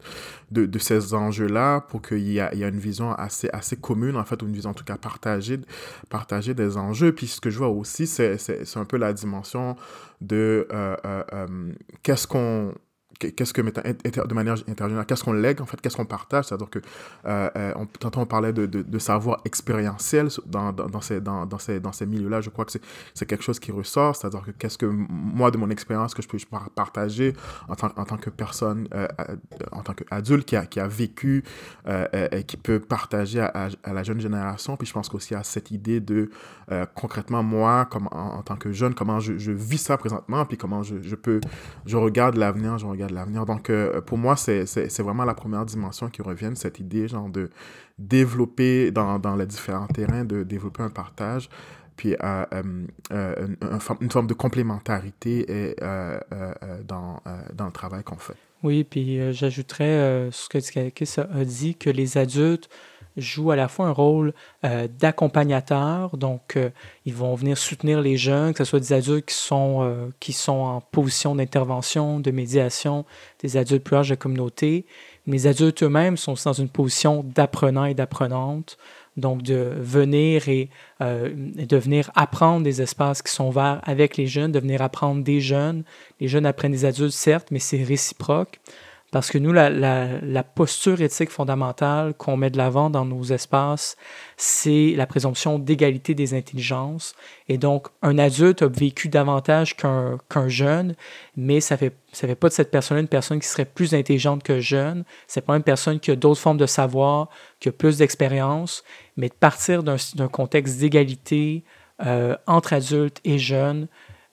de, 0.51 0.67
de 0.67 0.79
ces 0.79 1.15
enjeux-là 1.15 1.81
pour 1.81 2.03
qu'il 2.03 2.29
y, 2.29 2.35
y 2.35 2.41
a 2.41 2.69
une 2.69 2.79
vision 2.79 3.13
assez, 3.13 3.49
assez 3.53 3.77
commune, 3.77 4.17
en 4.17 4.25
fait, 4.25 4.43
ou 4.43 4.47
une 4.47 4.53
vision, 4.53 4.71
en 4.71 4.75
tout 4.75 4.85
cas, 4.85 4.97
partagée, 4.97 5.61
partagée 6.09 6.55
des 6.55 6.77
enjeux. 6.77 7.13
Puis 7.13 7.27
ce 7.27 7.41
que 7.41 7.51
je 7.51 7.59
vois 7.59 7.69
aussi, 7.69 8.07
c'est 8.07 8.37
un 8.77 8.85
peu 8.85 8.97
la 8.97 9.13
dimension 9.13 9.77
de 10.21 10.67
qu'est-ce 12.03 12.27
qu'on 12.27 12.75
qu'est-ce 13.21 13.53
que 13.53 13.61
de 13.61 14.35
manière 14.35 14.57
intergénérale, 14.69 15.07
qu'est-ce 15.07 15.25
qu'on 15.25 15.33
lègue 15.33 15.61
en 15.61 15.67
fait, 15.67 15.81
qu'est-ce 15.81 15.97
qu'on 15.97 16.07
partage, 16.07 16.47
c'est-à-dire 16.47 16.71
que 16.71 16.79
euh, 17.27 17.51
euh 17.57 17.73
on, 17.77 17.87
tantôt 17.87 18.21
on 18.21 18.27
parlait 18.27 18.53
de, 18.53 18.67
de, 18.67 18.99
savoir 18.99 19.41
expérientiel 19.45 20.29
dans, 20.47 20.73
dans, 20.73 21.01
ces, 21.01 21.21
dans, 21.21 21.47
dans 21.47 21.59
ces, 21.59 21.81
dans 21.81 21.93
ces 21.93 22.07
milieux-là, 22.07 22.41
je 22.41 22.51
crois 22.51 22.65
que 22.65 22.73
c'est 23.15 23.27
quelque 23.27 23.45
chose 23.45 23.61
qui 23.61 23.73
ressort, 23.73 24.17
c'est-à-dire 24.17 24.43
que 24.43 24.51
qu'est-ce 24.53 24.79
que 24.79 24.87
moi 24.87 25.51
de 25.51 25.59
mon 25.59 25.71
expérience 25.71 26.15
que 26.15 26.23
je 26.23 26.29
peux 26.29 26.39
partager 26.75 27.35
en 27.69 27.77
tant, 27.77 27.91
en 27.97 28.05
tant 28.05 28.17
que 28.17 28.31
personne, 28.31 28.89
euh, 28.95 29.07
euh, 29.21 29.37
en 29.73 29.83
tant 29.83 29.95
qu'adulte 29.95 30.47
qui 30.47 30.57
a, 30.57 30.67
qui 30.67 30.81
a 30.81 30.89
vécu 30.89 31.45
et 32.33 32.45
qui 32.45 32.57
peut 32.57 32.81
partager 32.81 33.41
à, 33.41 33.69
à, 33.85 33.93
la 33.93 34.03
jeune 34.03 34.21
génération, 34.21 34.77
puis 34.77 34.87
je 34.87 34.93
pense 34.93 35.09
qu'aussi 35.09 35.35
à 35.35 35.43
cette 35.43 35.71
idée 35.71 36.01
de 36.01 36.31
concrètement 36.95 37.43
moi, 37.43 37.87
comme 37.87 38.09
en, 38.13 38.43
tant 38.43 38.57
que 38.57 38.73
jeune, 38.73 38.95
comment 38.95 39.21
je, 39.21 39.39
je, 39.39 39.53
vis 39.53 39.79
ça 39.79 39.97
présentement, 39.97 40.45
puis 40.45 40.57
comment 40.57 40.83
je, 40.83 41.03
je 41.03 41.17
peux, 41.17 41.41
je 41.87 41.97
regarde 41.97 42.37
l'avenir, 42.37 42.79
je 42.79 42.87
regarde 42.87 43.10
l'avenir. 43.15 43.47
Donc, 43.47 43.71
euh, 43.71 44.01
pour 44.01 44.19
moi, 44.19 44.37
c'est 44.37 45.01
vraiment 45.01 45.25
la 45.25 45.35
première 45.35 45.65
dimension 45.65 46.09
qui 46.09 46.23
revient, 46.23 46.53
cette 46.55 46.79
idée, 46.79 47.09
genre, 47.09 47.29
de 47.29 47.51
développer 47.99 48.91
dans, 48.91 49.19
dans 49.19 49.37
les 49.37 49.47
différents 49.47 49.87
terrains, 49.87 50.25
de 50.25 50.43
développer 50.43 50.83
un 50.83 50.91
partage, 50.91 51.49
puis 51.97 52.17
euh, 52.23 52.45
euh, 53.13 53.49
une, 54.01 54.11
forme 54.11 54.27
de 54.27 54.35
complémentarité 54.35 55.77
dans, 56.87 57.21
dans 57.55 57.67
le 57.67 57.73
travail 57.73 58.03
qu'on 58.03 58.17
fait. 58.17 58.37
Oui, 58.63 58.85
puis 58.85 59.33
j'ajouterais 59.33 60.29
ce 60.31 60.49
que 60.49 60.59
Tkakis 60.59 61.21
a 61.21 61.45
dit, 61.45 61.75
que 61.75 61.91
les 61.91 62.19
adultes 62.19 62.69
jouent 63.17 63.51
à 63.51 63.57
la 63.57 63.69
fois 63.69 63.87
un 63.87 63.93
rôle 63.93 64.33
euh, 64.65 64.89
d'accompagnateur, 64.99 66.17
donc 66.17 66.57
euh, 66.57 66.71
ils 67.05 67.15
vont 67.15 67.35
venir 67.35 67.59
soutenir 67.59 68.01
les 68.01 68.17
jeunes, 68.17 68.53
que 68.53 68.59
ce 68.59 68.65
soit 68.65 68.81
des 68.81 68.93
adultes 68.93 69.27
qui 69.27 69.35
sont, 69.35 69.83
euh, 69.83 70.09
qui 70.21 70.33
sont 70.33 70.53
en 70.53 70.81
position 70.81 71.35
d'intervention, 71.35 72.21
de 72.21 72.31
médiation, 72.31 73.05
des 73.43 73.57
adultes 73.57 73.85
plus 73.85 73.97
âgés 73.97 74.11
de 74.11 74.13
la 74.15 74.23
communauté. 74.23 74.87
Mais 75.27 75.35
les 75.35 75.47
adultes 75.47 75.83
eux-mêmes 75.83 76.17
sont 76.17 76.35
dans 76.45 76.53
une 76.53 76.69
position 76.69 77.25
d'apprenant 77.25 77.85
et 77.85 77.95
d'apprenante, 77.95 78.79
donc 79.17 79.43
de 79.43 79.75
venir 79.79 80.49
et 80.49 80.71
de 81.01 81.77
venir 81.77 82.11
apprendre 82.15 82.65
des 82.65 82.81
espaces 82.81 83.21
qui 83.21 83.31
sont 83.31 83.51
verts 83.51 83.81
avec 83.85 84.17
les 84.17 84.27
jeunes, 84.27 84.51
de 84.51 84.59
venir 84.61 84.81
apprendre 84.81 85.23
des 85.23 85.41
jeunes. 85.41 85.85
Les 86.21 86.29
jeunes 86.29 86.47
apprennent 86.47 86.73
des 86.73 86.87
adultes, 86.87 87.13
certes, 87.13 87.49
mais 87.51 87.59
c'est 87.59 87.83
réciproque. 87.83 88.61
Parce 89.11 89.31
que 89.31 89.39
nous, 89.39 89.53
la, 89.53 90.45
posture 90.55 91.01
éthique 91.01 91.31
fondamentale 91.31 92.15
qu'on 92.15 92.37
met 92.37 92.51
de 92.51 92.57
l'avant 92.57 92.91
dans 92.91 93.05
nos 93.05 93.25
espaces, 93.25 93.97
c'est 94.37 94.95
la 94.97 95.07
présomption 95.07 95.59
d'égalité 95.59 96.15
des 96.15 96.33
intelligences. 96.33 97.17
Et 97.49 97.59
donc, 97.59 97.89
un 98.03 98.19
adulte 98.19 98.63
a 98.63 98.69
vécu 98.69 99.09
davantage 99.09 99.77
qu'un 99.77 100.49
jeune, 100.49 100.95
mais 101.37 101.61
ça 101.61 101.75
ne 101.75 101.79
fait, 101.79 102.35
pas 102.37 102.49
de 102.49 102.53
cette 102.53 102.71
personne 102.71 102.99
une 102.99 103.09
personne 103.09 103.41
qui 103.41 103.49
serait 103.49 103.65
plus 103.65 103.95
intelligente 103.95 104.45
que 104.45 104.61
jeune. 104.61 105.05
C'est 105.27 105.45
pas 105.45 105.57
une 105.57 105.65
personne 105.65 105.99
qui 105.99 106.13
a 106.13 106.17
d'autres 106.17 106.41
formes 106.41 106.59
de 106.59 106.67
savoir, 106.67 107.31
qui 107.59 107.69
a 107.69 107.73
plus 107.73 107.99
d'expérience, 107.99 108.85
mais 109.17 109.29
de 109.29 109.35
partir 109.35 109.83
d'un 109.83 110.29
contexte 110.31 110.79
d'égalité 110.79 111.65
euh, 112.07 112.37
entre 112.47 112.73
adultes 112.75 113.21
et 113.25 113.39
jeunes, 113.39 113.89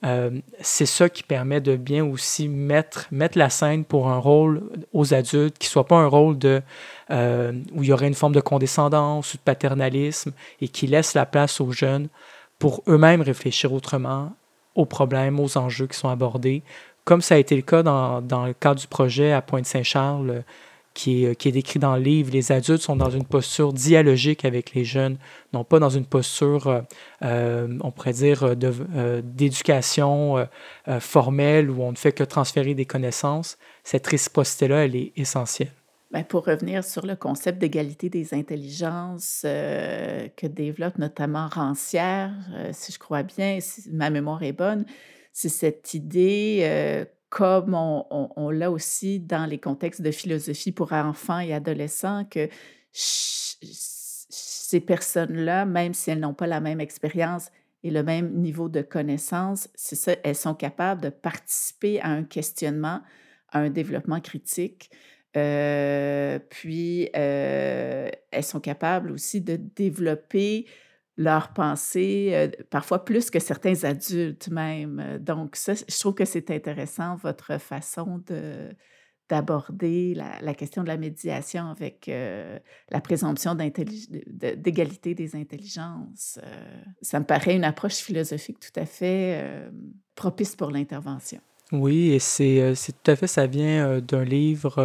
euh, 0.06 0.30
c'est 0.62 0.86
ça 0.86 1.10
qui 1.10 1.24
permet 1.24 1.60
de 1.60 1.76
bien 1.76 2.06
aussi 2.06 2.48
mettre, 2.48 3.08
mettre 3.12 3.38
la 3.38 3.50
scène 3.50 3.84
pour 3.84 4.10
un 4.10 4.20
rôle 4.20 4.62
aux 4.94 5.14
adultes 5.14 5.58
qui 5.58 5.68
ne 5.68 5.72
soit 5.72 5.88
pas 5.88 5.98
un 5.98 6.08
rôle 6.08 6.38
de, 6.38 6.62
euh, 7.10 7.52
où 7.74 7.82
il 7.82 7.90
y 7.90 7.94
aurait 7.94 8.08
une 8.08 8.14
forme 8.14 8.34
de 8.34 8.42
condescendance 8.42 9.34
ou 9.34 9.38
de 9.38 9.42
paternalisme 9.42 10.34
et 10.62 10.68
qui 10.68 10.86
laisse 10.86 11.16
la 11.16 11.26
place 11.26 11.60
aux 11.60 11.72
jeunes 11.72 12.10
pour 12.60 12.84
eux-mêmes 12.88 13.22
réfléchir 13.22 13.74
autrement 13.74 14.34
aux 14.76 14.86
problèmes, 14.86 15.40
aux 15.40 15.58
enjeux 15.58 15.88
qui 15.88 15.98
sont 15.98 16.10
abordés, 16.10 16.62
comme 17.04 17.22
ça 17.22 17.36
a 17.36 17.38
été 17.40 17.56
le 17.56 17.64
cas 17.64 17.82
dans, 17.82 18.22
dans 18.22 18.46
le 18.46 18.54
cadre 18.54 18.80
du 18.80 18.88
projet 18.88 19.32
à 19.32 19.42
Pointe-Saint-Charles 19.42 20.44
qui 20.98 21.26
est, 21.26 21.52
décrit 21.52 21.78
dans 21.78 21.96
le 21.96 22.02
livre. 22.02 22.32
Les 22.34 22.52
adultes 22.52 22.82
sont 22.82 22.96
dans 22.96 23.12
une 23.12 23.24
posture 23.24 23.72
dialogique 23.72 24.46
avec 24.46 24.74
les 24.74 24.84
jeunes, 24.84 25.18
non 25.54 25.64
pas 25.64 25.78
dans 25.78 25.92
une 25.92 26.06
posture, 26.06 26.68
euh, 26.68 26.82
euh 27.22 27.78
on 27.82 27.92
pourrait 27.92 28.14
dire, 28.14 28.44
euh, 28.44 29.22
d'éducation 29.24 30.38
euh, 30.40 31.00
formelle 31.00 31.70
où 31.70 31.84
on 31.84 31.92
ne 31.92 31.98
fait 31.98 32.12
que 32.12 32.24
transférer 32.24 32.74
des 32.74 32.86
connaissances. 32.86 33.60
Cette 33.84 34.08
réciprocité-là, 34.08 34.86
elle 34.86 34.96
est 34.96 35.14
essentielle. 35.16 35.72
Bien, 36.12 36.24
pour 36.24 36.46
revenir 36.46 36.84
sur 36.84 37.06
le 37.06 37.16
concept 37.16 37.60
d'égalité 37.60 38.10
des 38.10 38.34
intelligences 38.34 39.42
que 39.44 40.48
développe 40.48 40.98
notamment 40.98 41.48
Rancière, 41.48 42.32
si 42.72 42.92
je 42.92 42.98
crois 42.98 43.24
bien, 43.24 43.60
si 43.60 43.88
ma 43.92 44.10
mémoire 44.10 44.42
est 44.42 44.54
bonne, 44.54 44.86
c'est 45.34 45.50
cette 45.50 45.94
idée 45.94 47.06
comme 47.30 47.74
on, 47.74 48.50
l'a 48.50 48.72
aussi 48.72 49.20
dans 49.20 49.46
les 49.46 49.60
contextes 49.60 50.02
de 50.02 50.12
philosophie 50.12 50.72
pour 50.72 50.94
enfants 50.94 51.40
et 51.40 51.54
adolescents, 51.54 52.26
que 52.26 52.48
ces 52.92 54.80
personnes-là, 54.80 55.66
même 55.66 55.94
si 55.94 56.10
elles 56.10 56.20
n'ont 56.20 56.34
pas 56.34 56.48
la 56.48 56.62
même 56.62 56.80
expérience 56.80 57.52
et 57.84 57.92
le 57.92 58.04
même 58.04 58.34
niveau 58.34 58.70
de 58.70 58.82
connaissance, 58.82 59.70
c'est 59.76 59.96
ça, 59.96 60.14
elles 60.24 60.36
sont 60.36 60.56
capables 60.56 61.02
de 61.02 61.10
participer 61.10 62.00
à 62.02 62.10
un 62.10 62.24
questionnement, 62.24 63.02
à 63.50 63.60
un 63.60 63.70
développement 63.70 64.20
critique. 64.22 64.90
Euh, 65.36 66.40
puis, 66.50 67.10
euh, 67.16 68.10
elles 68.32 68.44
sont 68.44 68.60
capables 68.60 69.12
aussi 69.12 69.42
de 69.42 69.58
développer 69.58 70.66
leurs 71.18 71.50
pensées, 71.50 72.30
euh, 72.34 72.48
parfois 72.70 73.04
plus 73.04 73.30
que 73.30 73.40
certains 73.40 73.84
adultes 73.84 74.50
même. 74.50 75.18
Donc, 75.20 75.56
ça, 75.56 75.74
je 75.74 76.00
trouve 76.00 76.14
que 76.14 76.26
c'est 76.26 76.52
intéressant, 76.52 77.16
votre 77.16 77.60
façon 77.60 78.22
de 78.28 78.70
d'aborder 79.30 80.14
la, 80.16 80.54
question 80.54 80.84
de 80.84 80.88
la 80.88 80.96
médiation 80.96 81.66
avec 81.70 82.08
euh, 82.08 82.58
la 82.90 83.02
présomption 83.02 83.56
d'égalité 83.56 85.16
des 85.16 85.36
intelligences. 85.36 86.40
Euh, 86.42 86.82
ça 87.02 87.20
me 87.20 87.26
paraît 87.26 87.58
une 87.58 87.66
approche 87.66 87.96
philosophique 87.96 88.58
tout 88.62 88.80
à 88.80 88.86
fait 88.86 89.70
propice 90.16 90.56
pour 90.56 90.72
l'intervention. 90.72 91.42
Oui, 91.74 92.14
et 92.14 92.20
c'est 92.20 92.74
tout 93.04 93.12
à 93.12 93.18
fait, 93.18 93.28
ça 93.28 93.48
vient 93.48 94.00
d'un 94.00 94.24
livre 94.24 94.82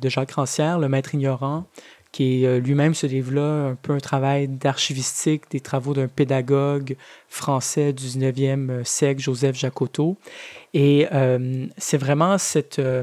de 0.00 0.08
Jacques 0.08 0.32
Rancière, 0.32 0.80
Le 0.80 0.88
Maître 0.88 1.14
ignorant, 1.14 1.68
qui 2.12 2.44
est 2.44 2.60
lui-même 2.60 2.94
ce 2.94 3.06
livre-là, 3.06 3.68
un 3.68 3.74
peu 3.76 3.92
un 3.92 4.00
travail 4.00 4.48
d'archivistique, 4.48 5.42
des 5.50 5.60
travaux 5.60 5.94
d'un 5.94 6.08
pédagogue 6.08 6.96
français 7.28 7.92
du 7.92 8.04
19e 8.04 8.84
siècle, 8.84 9.20
Joseph 9.20 9.56
Jacotot. 9.56 10.16
Et 10.74 11.06
euh, 11.12 11.66
c'est 11.78 11.98
vraiment 11.98 12.38
cette, 12.38 12.78
euh, 12.78 13.02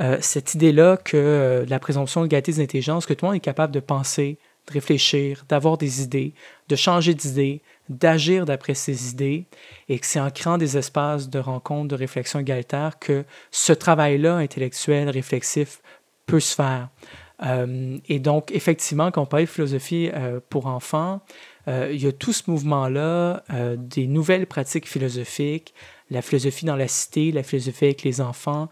euh, 0.00 0.18
cette 0.20 0.54
idée-là 0.54 0.96
que 0.96 1.64
la 1.68 1.78
présomption 1.78 2.20
de 2.20 2.26
l'égalité 2.26 2.52
des 2.52 2.62
intelligences, 2.62 3.06
que 3.06 3.14
tout 3.14 3.24
le 3.24 3.30
monde 3.30 3.36
est 3.36 3.40
capable 3.40 3.72
de 3.72 3.80
penser, 3.80 4.38
de 4.66 4.72
réfléchir, 4.72 5.44
d'avoir 5.48 5.78
des 5.78 6.02
idées, 6.02 6.34
de 6.68 6.76
changer 6.76 7.14
d'idées, 7.14 7.62
d'agir 7.88 8.44
d'après 8.44 8.74
ces 8.74 9.10
idées, 9.10 9.46
et 9.88 9.98
que 9.98 10.06
c'est 10.06 10.20
en 10.20 10.30
créant 10.30 10.58
des 10.58 10.76
espaces 10.76 11.28
de 11.28 11.38
rencontre, 11.38 11.88
de 11.88 11.96
réflexion 11.96 12.38
égalitaire 12.38 12.98
que 12.98 13.24
ce 13.50 13.72
travail-là 13.72 14.36
intellectuel, 14.36 15.08
réflexif, 15.08 15.80
peut 16.26 16.40
se 16.40 16.54
faire. 16.54 16.88
Euh, 17.42 17.98
et 18.08 18.18
donc, 18.18 18.50
effectivement, 18.52 19.10
quand 19.10 19.22
on 19.22 19.26
parle 19.26 19.44
de 19.44 19.48
philosophie 19.48 20.10
euh, 20.12 20.40
pour 20.48 20.66
enfants, 20.66 21.20
euh, 21.68 21.90
il 21.92 22.02
y 22.02 22.06
a 22.06 22.12
tout 22.12 22.32
ce 22.32 22.50
mouvement-là, 22.50 23.44
des 23.76 24.06
nouvelles 24.06 24.46
pratiques 24.46 24.88
philosophiques, 24.88 25.74
la 26.10 26.22
philosophie 26.22 26.66
dans 26.66 26.76
la 26.76 26.88
cité, 26.88 27.32
la 27.32 27.42
philosophie 27.42 27.84
avec 27.84 28.02
les 28.02 28.20
enfants, 28.20 28.68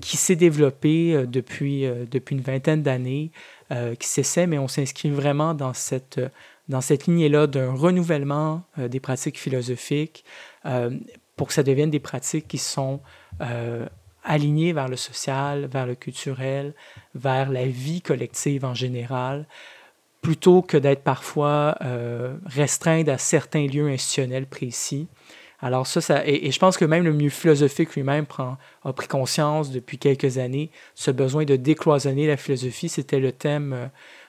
qui 0.00 0.16
s'est 0.16 0.36
développée 0.36 1.26
depuis, 1.26 1.86
depuis 2.10 2.36
une 2.36 2.42
vingtaine 2.42 2.82
d'années, 2.82 3.32
qui 3.70 4.08
s'essaie, 4.08 4.46
mais 4.46 4.58
on 4.58 4.68
s'inscrit 4.68 5.10
vraiment 5.10 5.52
dans 5.52 5.74
cette, 5.74 6.20
dans 6.68 6.80
cette 6.80 7.06
lignée-là 7.06 7.46
d'un 7.46 7.72
renouvellement 7.74 8.62
des 8.78 9.00
pratiques 9.00 9.38
philosophiques 9.38 10.24
pour 11.36 11.48
que 11.48 11.52
ça 11.52 11.62
devienne 11.62 11.90
des 11.90 12.00
pratiques 12.00 12.48
qui 12.48 12.58
sont 12.58 13.00
aligné 14.24 14.72
vers 14.72 14.88
le 14.88 14.96
social, 14.96 15.66
vers 15.66 15.86
le 15.86 15.94
culturel, 15.94 16.74
vers 17.14 17.50
la 17.50 17.64
vie 17.64 18.02
collective 18.02 18.64
en 18.64 18.74
général, 18.74 19.46
plutôt 20.20 20.62
que 20.62 20.76
d'être 20.76 21.02
parfois 21.02 21.76
euh, 21.82 22.36
restreint 22.44 23.06
à 23.08 23.18
certains 23.18 23.66
lieux 23.66 23.88
institutionnels 23.88 24.46
précis. 24.46 25.08
Alors 25.62 25.86
ça, 25.86 26.00
ça 26.00 26.26
et, 26.26 26.50
je 26.50 26.58
pense 26.58 26.76
que 26.76 26.84
même 26.84 27.04
le 27.04 27.12
milieu 27.12 27.30
philosophique 27.30 27.94
lui-même 27.94 28.26
a 28.84 28.92
pris 28.92 29.08
conscience 29.08 29.70
depuis 29.70 29.98
quelques 29.98 30.38
années 30.38 30.70
ce 30.94 31.10
besoin 31.10 31.44
de 31.44 31.56
décloisonner 31.56 32.26
la 32.26 32.36
philosophie. 32.36 32.88
C'était 32.88 33.20
le 33.20 33.32
thème 33.32 33.72
euh, 33.74 33.86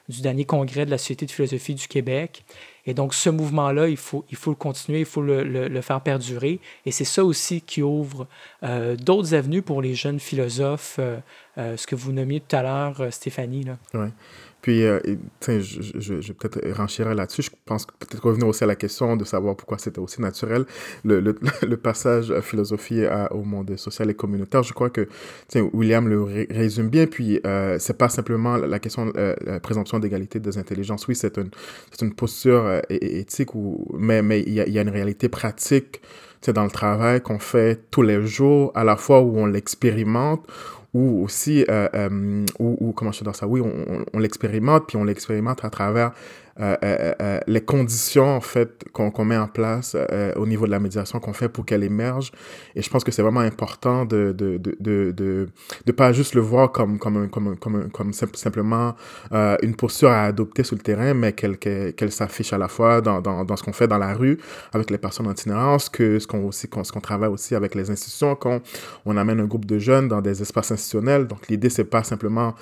du 0.09 0.21
dernier 0.21 0.45
congrès 0.45 0.85
de 0.85 0.91
la 0.91 0.97
Société 0.97 1.25
de 1.25 1.31
philosophie 1.31 1.75
du 1.75 1.87
Québec. 1.87 2.43
Et 2.85 2.93
donc, 2.93 3.13
ce 3.13 3.29
mouvement-là, 3.29 3.87
il 3.87 3.97
faut, 3.97 4.25
il 4.29 4.37
faut 4.37 4.51
le 4.51 4.55
continuer, 4.55 4.99
il 4.99 5.05
faut 5.05 5.21
le, 5.21 5.81
faire 5.81 6.01
perdurer. 6.01 6.59
Et 6.85 6.91
c'est 6.91 7.05
ça 7.05 7.23
aussi 7.23 7.61
qui 7.61 7.81
ouvre 7.81 8.27
euh, 8.63 8.95
d'autres 8.95 9.33
avenues 9.33 9.61
pour 9.61 9.81
les 9.81 9.93
jeunes 9.93 10.19
philosophes, 10.19 10.97
euh, 10.99 11.17
euh, 11.57 11.77
ce 11.77 11.85
que 11.87 11.95
vous 11.95 12.11
nommiez 12.11 12.39
tout 12.39 12.55
à 12.55 12.63
l'heure, 12.63 13.07
Stéphanie. 13.11 13.63
Là. 13.63 13.77
Puis, 14.61 14.85
euh, 14.85 14.99
je, 15.47 15.61
je, 15.61 16.13
vais 16.13 16.33
peut-être 16.33 16.77
renchérir 16.77 17.15
là-dessus. 17.15 17.43
Je 17.43 17.51
pense 17.65 17.85
que 17.85 17.93
peut-être 17.99 18.23
revenir 18.23 18.47
aussi 18.47 18.63
à 18.63 18.67
la 18.67 18.75
question 18.75 19.15
de 19.15 19.25
savoir 19.25 19.55
pourquoi 19.55 19.77
c'était 19.77 19.99
aussi 19.99 20.21
naturel, 20.21 20.65
le, 21.03 21.19
le, 21.19 21.77
passage 21.77 22.33
philosophie 22.41 23.03
au 23.31 23.43
monde 23.43 23.75
social 23.77 24.09
et 24.09 24.13
communautaire. 24.13 24.63
Je 24.63 24.73
crois 24.73 24.89
que 24.89 25.07
William 25.73 26.07
le 26.07 26.21
résume 26.49 26.89
bien. 26.89 27.07
Puis, 27.07 27.39
euh, 27.45 27.77
c'est 27.79 27.97
pas 27.97 28.09
simplement 28.09 28.57
la 28.57 28.79
question 28.79 29.11
euh, 29.15 29.35
la 29.41 29.59
présomption 29.59 29.99
d'égalité 29.99 30.39
des 30.39 30.57
intelligences. 30.57 31.07
Oui, 31.07 31.15
c'est 31.15 31.37
une, 31.37 31.49
une 32.01 32.13
posture 32.13 32.65
euh, 32.65 32.79
éthique, 32.89 33.55
ou, 33.55 33.87
mais, 33.97 34.41
il, 34.41 34.53
y 34.53 34.61
a, 34.61 34.67
y 34.67 34.77
a 34.77 34.81
une 34.81 34.89
réalité 34.89 35.29
pratique 35.29 36.01
dans 36.47 36.63
le 36.63 36.71
travail 36.71 37.21
qu'on 37.21 37.37
fait 37.37 37.79
tous 37.91 38.01
les 38.01 38.25
jours, 38.25 38.71
à 38.73 38.83
la 38.83 38.95
fois 38.95 39.21
où 39.21 39.37
on 39.37 39.45
l'expérimente, 39.45 40.43
ou 40.93 41.23
aussi, 41.23 41.65
euh, 41.69 41.87
euh, 41.93 42.45
ou, 42.59 42.91
comment 42.91 43.11
je 43.11 43.23
dans 43.23 43.33
ça, 43.33 43.47
oui, 43.47 43.61
on, 43.61 44.05
on 44.13 44.19
l'expérimente, 44.19 44.87
puis 44.87 44.97
on 44.97 45.03
l'expérimente 45.03 45.63
à 45.63 45.69
travers 45.69 46.11
euh, 46.59 46.75
euh, 46.83 47.13
euh, 47.21 47.39
les 47.47 47.61
conditions 47.61 48.35
en 48.35 48.41
fait 48.41 48.83
qu'on 48.91 49.23
met 49.23 49.37
en 49.37 49.47
place 49.47 49.95
au 50.35 50.45
niveau 50.45 50.65
de 50.65 50.71
la 50.71 50.79
médiation 50.79 51.19
qu'on 51.19 51.33
fait 51.33 51.49
pour 51.49 51.65
qu'elle 51.65 51.83
émerge. 51.83 52.31
Et 52.75 52.81
je 52.81 52.89
pense 52.89 53.03
que 53.03 53.11
c'est 53.11 53.21
vraiment 53.21 53.39
important 53.39 54.05
de 54.05 54.33
de, 54.37 54.57
de, 54.57 54.75
de, 54.79 55.47
de, 55.85 55.91
pas 55.91 56.11
juste 56.13 56.35
le 56.35 56.41
voir 56.41 56.71
comme, 56.71 56.99
comme, 56.99 57.29
comme, 57.29 57.57
comme, 57.57 57.89
comme 57.91 58.13
simplement 58.13 58.95
une 59.31 59.75
posture 59.75 60.09
à 60.09 60.23
adopter 60.23 60.63
sur 60.63 60.75
le 60.75 60.81
terrain, 60.81 61.13
mais 61.13 61.33
qu'elle 61.33 61.57
qu'elle 61.57 62.11
s'affiche 62.11 62.53
à 62.53 62.57
la 62.57 62.67
fois 62.67 63.01
dans, 63.01 63.21
dans, 63.21 63.45
dans 63.45 63.55
ce 63.55 63.63
qu'on 63.63 63.73
fait 63.73 63.87
dans 63.87 63.97
la 63.97 64.13
rue 64.13 64.37
avec 64.73 64.89
les 64.89 64.97
personnes 64.97 65.27
en 65.27 65.31
itinérance, 65.31 65.89
que 65.89 66.19
ce 66.19 66.27
qu'on 66.27 66.43
aussi 66.45 66.67
qu'on 66.67 67.01
travaille 67.01 67.29
aussi 67.29 67.55
avec 67.55 67.75
les 67.75 67.89
institutions, 67.91 68.35
quand 68.35 68.61
on 69.05 69.17
amène 69.17 69.39
un 69.39 69.45
groupe 69.45 69.65
de 69.65 69.79
jeunes 69.79 70.07
dans 70.07 70.21
des 70.21 70.41
espaces 70.41 70.71
institutionnels. 70.71 71.27
Donc 71.27 71.47
l'idée 71.47 71.69
c'est 71.69 71.85
pas 71.85 72.03
simplement 72.03 72.55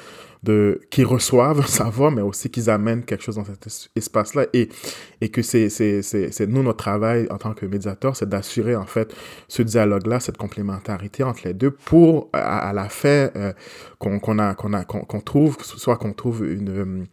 qu'ils 0.89 1.05
reçoivent 1.05 1.59
un 1.63 1.67
savoir, 1.67 2.11
mais 2.11 2.21
aussi 2.21 2.49
qu'ils 2.49 2.69
amènent 2.69 3.03
quelque 3.03 3.23
chose 3.23 3.35
dans 3.35 3.49
espace-là 3.95 4.45
et, 4.53 4.69
et 5.21 5.29
que 5.29 5.41
c'est, 5.41 5.69
nous, 6.47 6.63
notre 6.63 6.77
travail 6.77 7.27
en 7.29 7.37
tant 7.37 7.53
que 7.53 7.65
médiateur, 7.65 8.15
c'est 8.15 8.29
d'assurer 8.29 8.75
en 8.75 8.85
fait 8.85 9.13
ce 9.47 9.61
dialogue-là, 9.61 10.19
cette 10.19 10.37
complémentarité 10.37 11.23
entre 11.23 11.41
les 11.45 11.53
deux 11.53 11.71
pour, 11.71 12.29
à, 12.33 12.71
la 12.73 12.89
fin, 12.89 13.29
euh, 13.35 13.53
qu'on, 13.97 14.19
qu'on, 14.19 14.39
a, 14.39 14.53
qu'on, 14.55 14.73
a, 14.73 14.83
qu'on, 14.83 15.21
trouve, 15.21 15.57
soit 15.63 15.97
qu'on 15.97 16.13
trouve 16.13 16.45
une... 16.45 17.05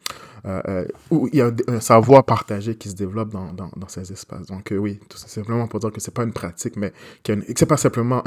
Euh, 0.46 0.62
euh, 0.68 0.86
où 1.10 1.28
il 1.32 1.38
y 1.38 1.40
a 1.40 1.50
un, 1.66 1.80
savoir 1.80 2.24
partagé 2.24 2.76
qui 2.76 2.88
se 2.88 2.94
développe 2.94 3.30
dans, 3.30 3.52
dans, 3.52 3.70
dans 3.76 3.88
ces 3.88 4.12
espaces. 4.12 4.46
Donc 4.46 4.72
oui, 4.76 5.00
tout 5.08 5.18
simplement 5.18 5.66
pour 5.66 5.80
dire 5.80 5.90
que 5.90 6.00
c'est 6.00 6.14
pas 6.14 6.22
une 6.22 6.32
pratique, 6.32 6.76
mais 6.76 6.92
que 7.24 7.32
c'est 7.56 7.66
pas 7.66 7.76
simplement 7.76 8.22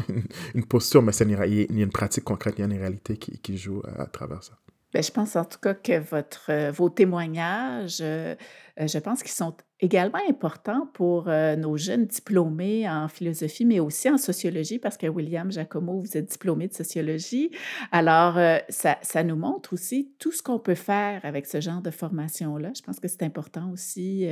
une, 0.53 0.65
posture, 0.65 1.01
mais 1.01 1.13
c'est 1.13 1.23
il 1.23 1.77
y 1.77 1.81
a 1.81 1.83
une 1.83 1.89
pratique 1.91 2.25
concrète, 2.25 2.55
il 2.57 2.61
y 2.61 2.63
a 2.63 2.67
une 2.67 2.77
réalité 2.77 3.15
qui 3.15 3.57
joue 3.57 3.81
à 3.97 4.05
travers 4.05 4.43
ça. 4.43 4.51
Bien, 4.91 5.03
je 5.03 5.11
pense 5.11 5.35
en 5.35 5.45
tout 5.45 5.59
cas 5.59 5.75
que 5.75 6.01
euh, 6.49 6.71
vos 6.71 6.89
témoignages, 6.89 7.99
euh, 8.01 8.33
euh, 8.79 8.87
je 8.87 8.97
pense 8.97 9.21
qu'ils 9.21 9.31
sont 9.33 9.55
également 9.81 10.19
importants 10.27 10.89
pour 10.93 11.27
nos 11.27 11.77
jeunes 11.77 12.05
diplômés 12.05 12.89
en 12.89 13.07
philosophie, 13.07 13.63
mais 13.63 13.79
aussi 13.79 14.09
en 14.09 14.17
sociologie, 14.17 14.77
parce 14.77 14.97
que 14.97 15.07
William 15.07 15.49
Giacomo, 15.49 16.01
vous 16.01 16.17
êtes 16.17 16.31
diplômé 16.31 16.67
de 16.67 16.73
sociologie. 16.73 17.49
Alors, 17.93 18.37
ça, 18.67 18.97
ça, 19.01 19.23
nous 19.23 19.37
montre 19.37 19.71
aussi 19.71 20.11
tout 20.19 20.33
ce 20.33 20.43
qu'on 20.43 20.59
peut 20.59 20.75
faire 20.75 21.21
avec 21.23 21.45
ce 21.45 21.61
genre 21.61 21.81
de 21.81 21.91
formation-là. 21.91 22.71
Je 22.75 22.81
pense 22.81 22.99
que 22.99 23.07
c'est 23.07 23.23
important 23.23 23.71
aussi 23.71 24.27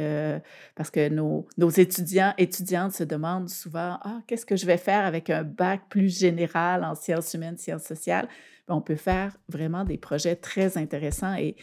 parce 0.76 0.91
que 0.91 1.08
nos, 1.08 1.48
nos, 1.58 1.70
étudiants, 1.70 2.34
étudiantes 2.38 2.91
se 2.91 3.06
demandent 3.06 3.48
souvent, 3.48 4.00
ah, 4.02 4.20
qu'est-ce 4.28 4.46
que 4.46 4.58
je 4.58 4.65
vais 4.65 4.78
faire 4.78 5.06
avec 5.06 5.30
un 5.30 5.43
bac 5.43 5.84
plus 5.88 6.20
général 6.20 6.84
en 6.84 6.93
sciences 6.93 7.34
humaines, 7.34 7.58
sciences 7.58 7.86
sociales? 7.86 8.28
On 8.67 8.82
peut 8.82 8.95
faire 8.95 9.38
vraiment 9.49 9.84
des 9.84 9.97
projets 9.97 10.36
très 10.36 10.77
intéressants 10.77 11.36
et, 11.36 11.56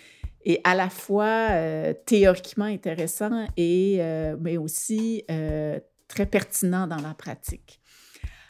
et 0.45 0.61
à 0.65 0.75
la 0.75 0.91
fois 0.91 1.49
euh, 1.51 1.95
théoriquement 2.07 2.67
intéressants, 2.67 3.47
et, 3.57 3.97
euh, 4.01 4.37
mais 4.41 4.57
aussi 4.57 5.25
euh, 5.31 5.81
très 6.09 6.27
pertinents 6.27 6.87
dans 6.87 7.01
la 7.01 7.15
pratique. 7.15 7.81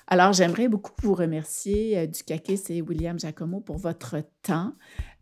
Alors, 0.06 0.32
j'aimerais 0.32 0.68
beaucoup 0.68 0.92
vous 1.02 1.14
remercier, 1.14 2.06
Dukakis 2.06 2.64
et 2.68 2.82
William 2.82 3.18
Giacomo, 3.18 3.60
pour 3.60 3.78
votre 3.78 4.16
temps, 4.42 4.74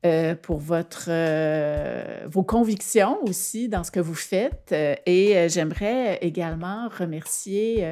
euh, 0.04 0.34
pour 0.34 0.58
votre, 0.58 1.06
euh, 1.08 2.26
vos 2.28 2.42
convictions 2.42 3.22
aussi 3.24 3.68
dans 3.68 3.84
ce 3.84 3.90
que 3.90 4.00
vous 4.00 4.14
faites. 4.14 4.74
et 5.06 5.48
j'aimerais 5.48 6.18
également 6.22 6.88
remercier, 6.88 7.86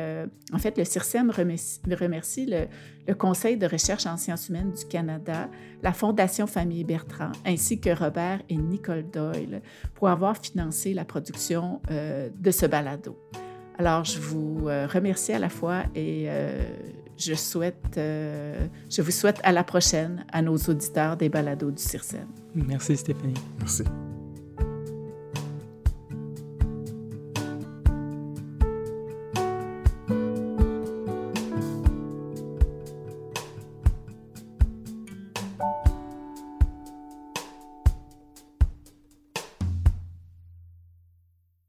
en 0.53 0.59
fait, 0.59 0.77
le 0.79 0.85
CIRSEM 0.85 1.31
remercie, 1.31 2.47
le, 2.47 2.67
le, 3.07 3.15
Conseil 3.15 3.57
de 3.57 3.67
recherche 3.67 4.07
en 4.07 4.17
sciences 4.17 4.49
humaines 4.49 4.73
du 4.73 4.87
Canada, 4.87 5.49
la 5.83 5.93
Fondation 5.93 6.47
Famille 6.47 6.85
Bertrand, 6.85 7.33
ainsi 7.45 7.81
que 7.81 7.91
Robert 7.91 8.41
et 8.49 8.57
Nicole 8.57 9.05
Doyle 9.11 9.63
pour 9.95 10.09
avoir 10.09 10.37
financé 10.39 10.95
la 10.95 11.05
production 11.05 11.81
de 11.89 12.51
ce 12.51 12.67
balado. 12.67 13.17
Alors, 13.81 14.05
je 14.05 14.19
vous 14.19 14.69
euh, 14.69 14.87
remercie 14.87 15.33
à 15.33 15.39
la 15.39 15.49
fois 15.49 15.85
et 15.95 16.27
euh, 16.29 16.63
je, 17.21 17.35
souhaite, 17.35 17.97
euh, 17.97 18.67
je 18.91 19.03
vous 19.03 19.11
souhaite 19.11 19.41
à 19.43 19.53
la 19.53 19.65
prochaine 19.65 20.25
à 20.33 20.43
nos 20.43 20.57
auditeurs 20.57 21.17
des 21.17 21.29
balados 21.29 21.71
du 21.71 21.83
CIRSEM. 21.83 22.27
Merci 22.55 22.97
Stéphanie. 22.97 23.35
Merci. 23.59 23.85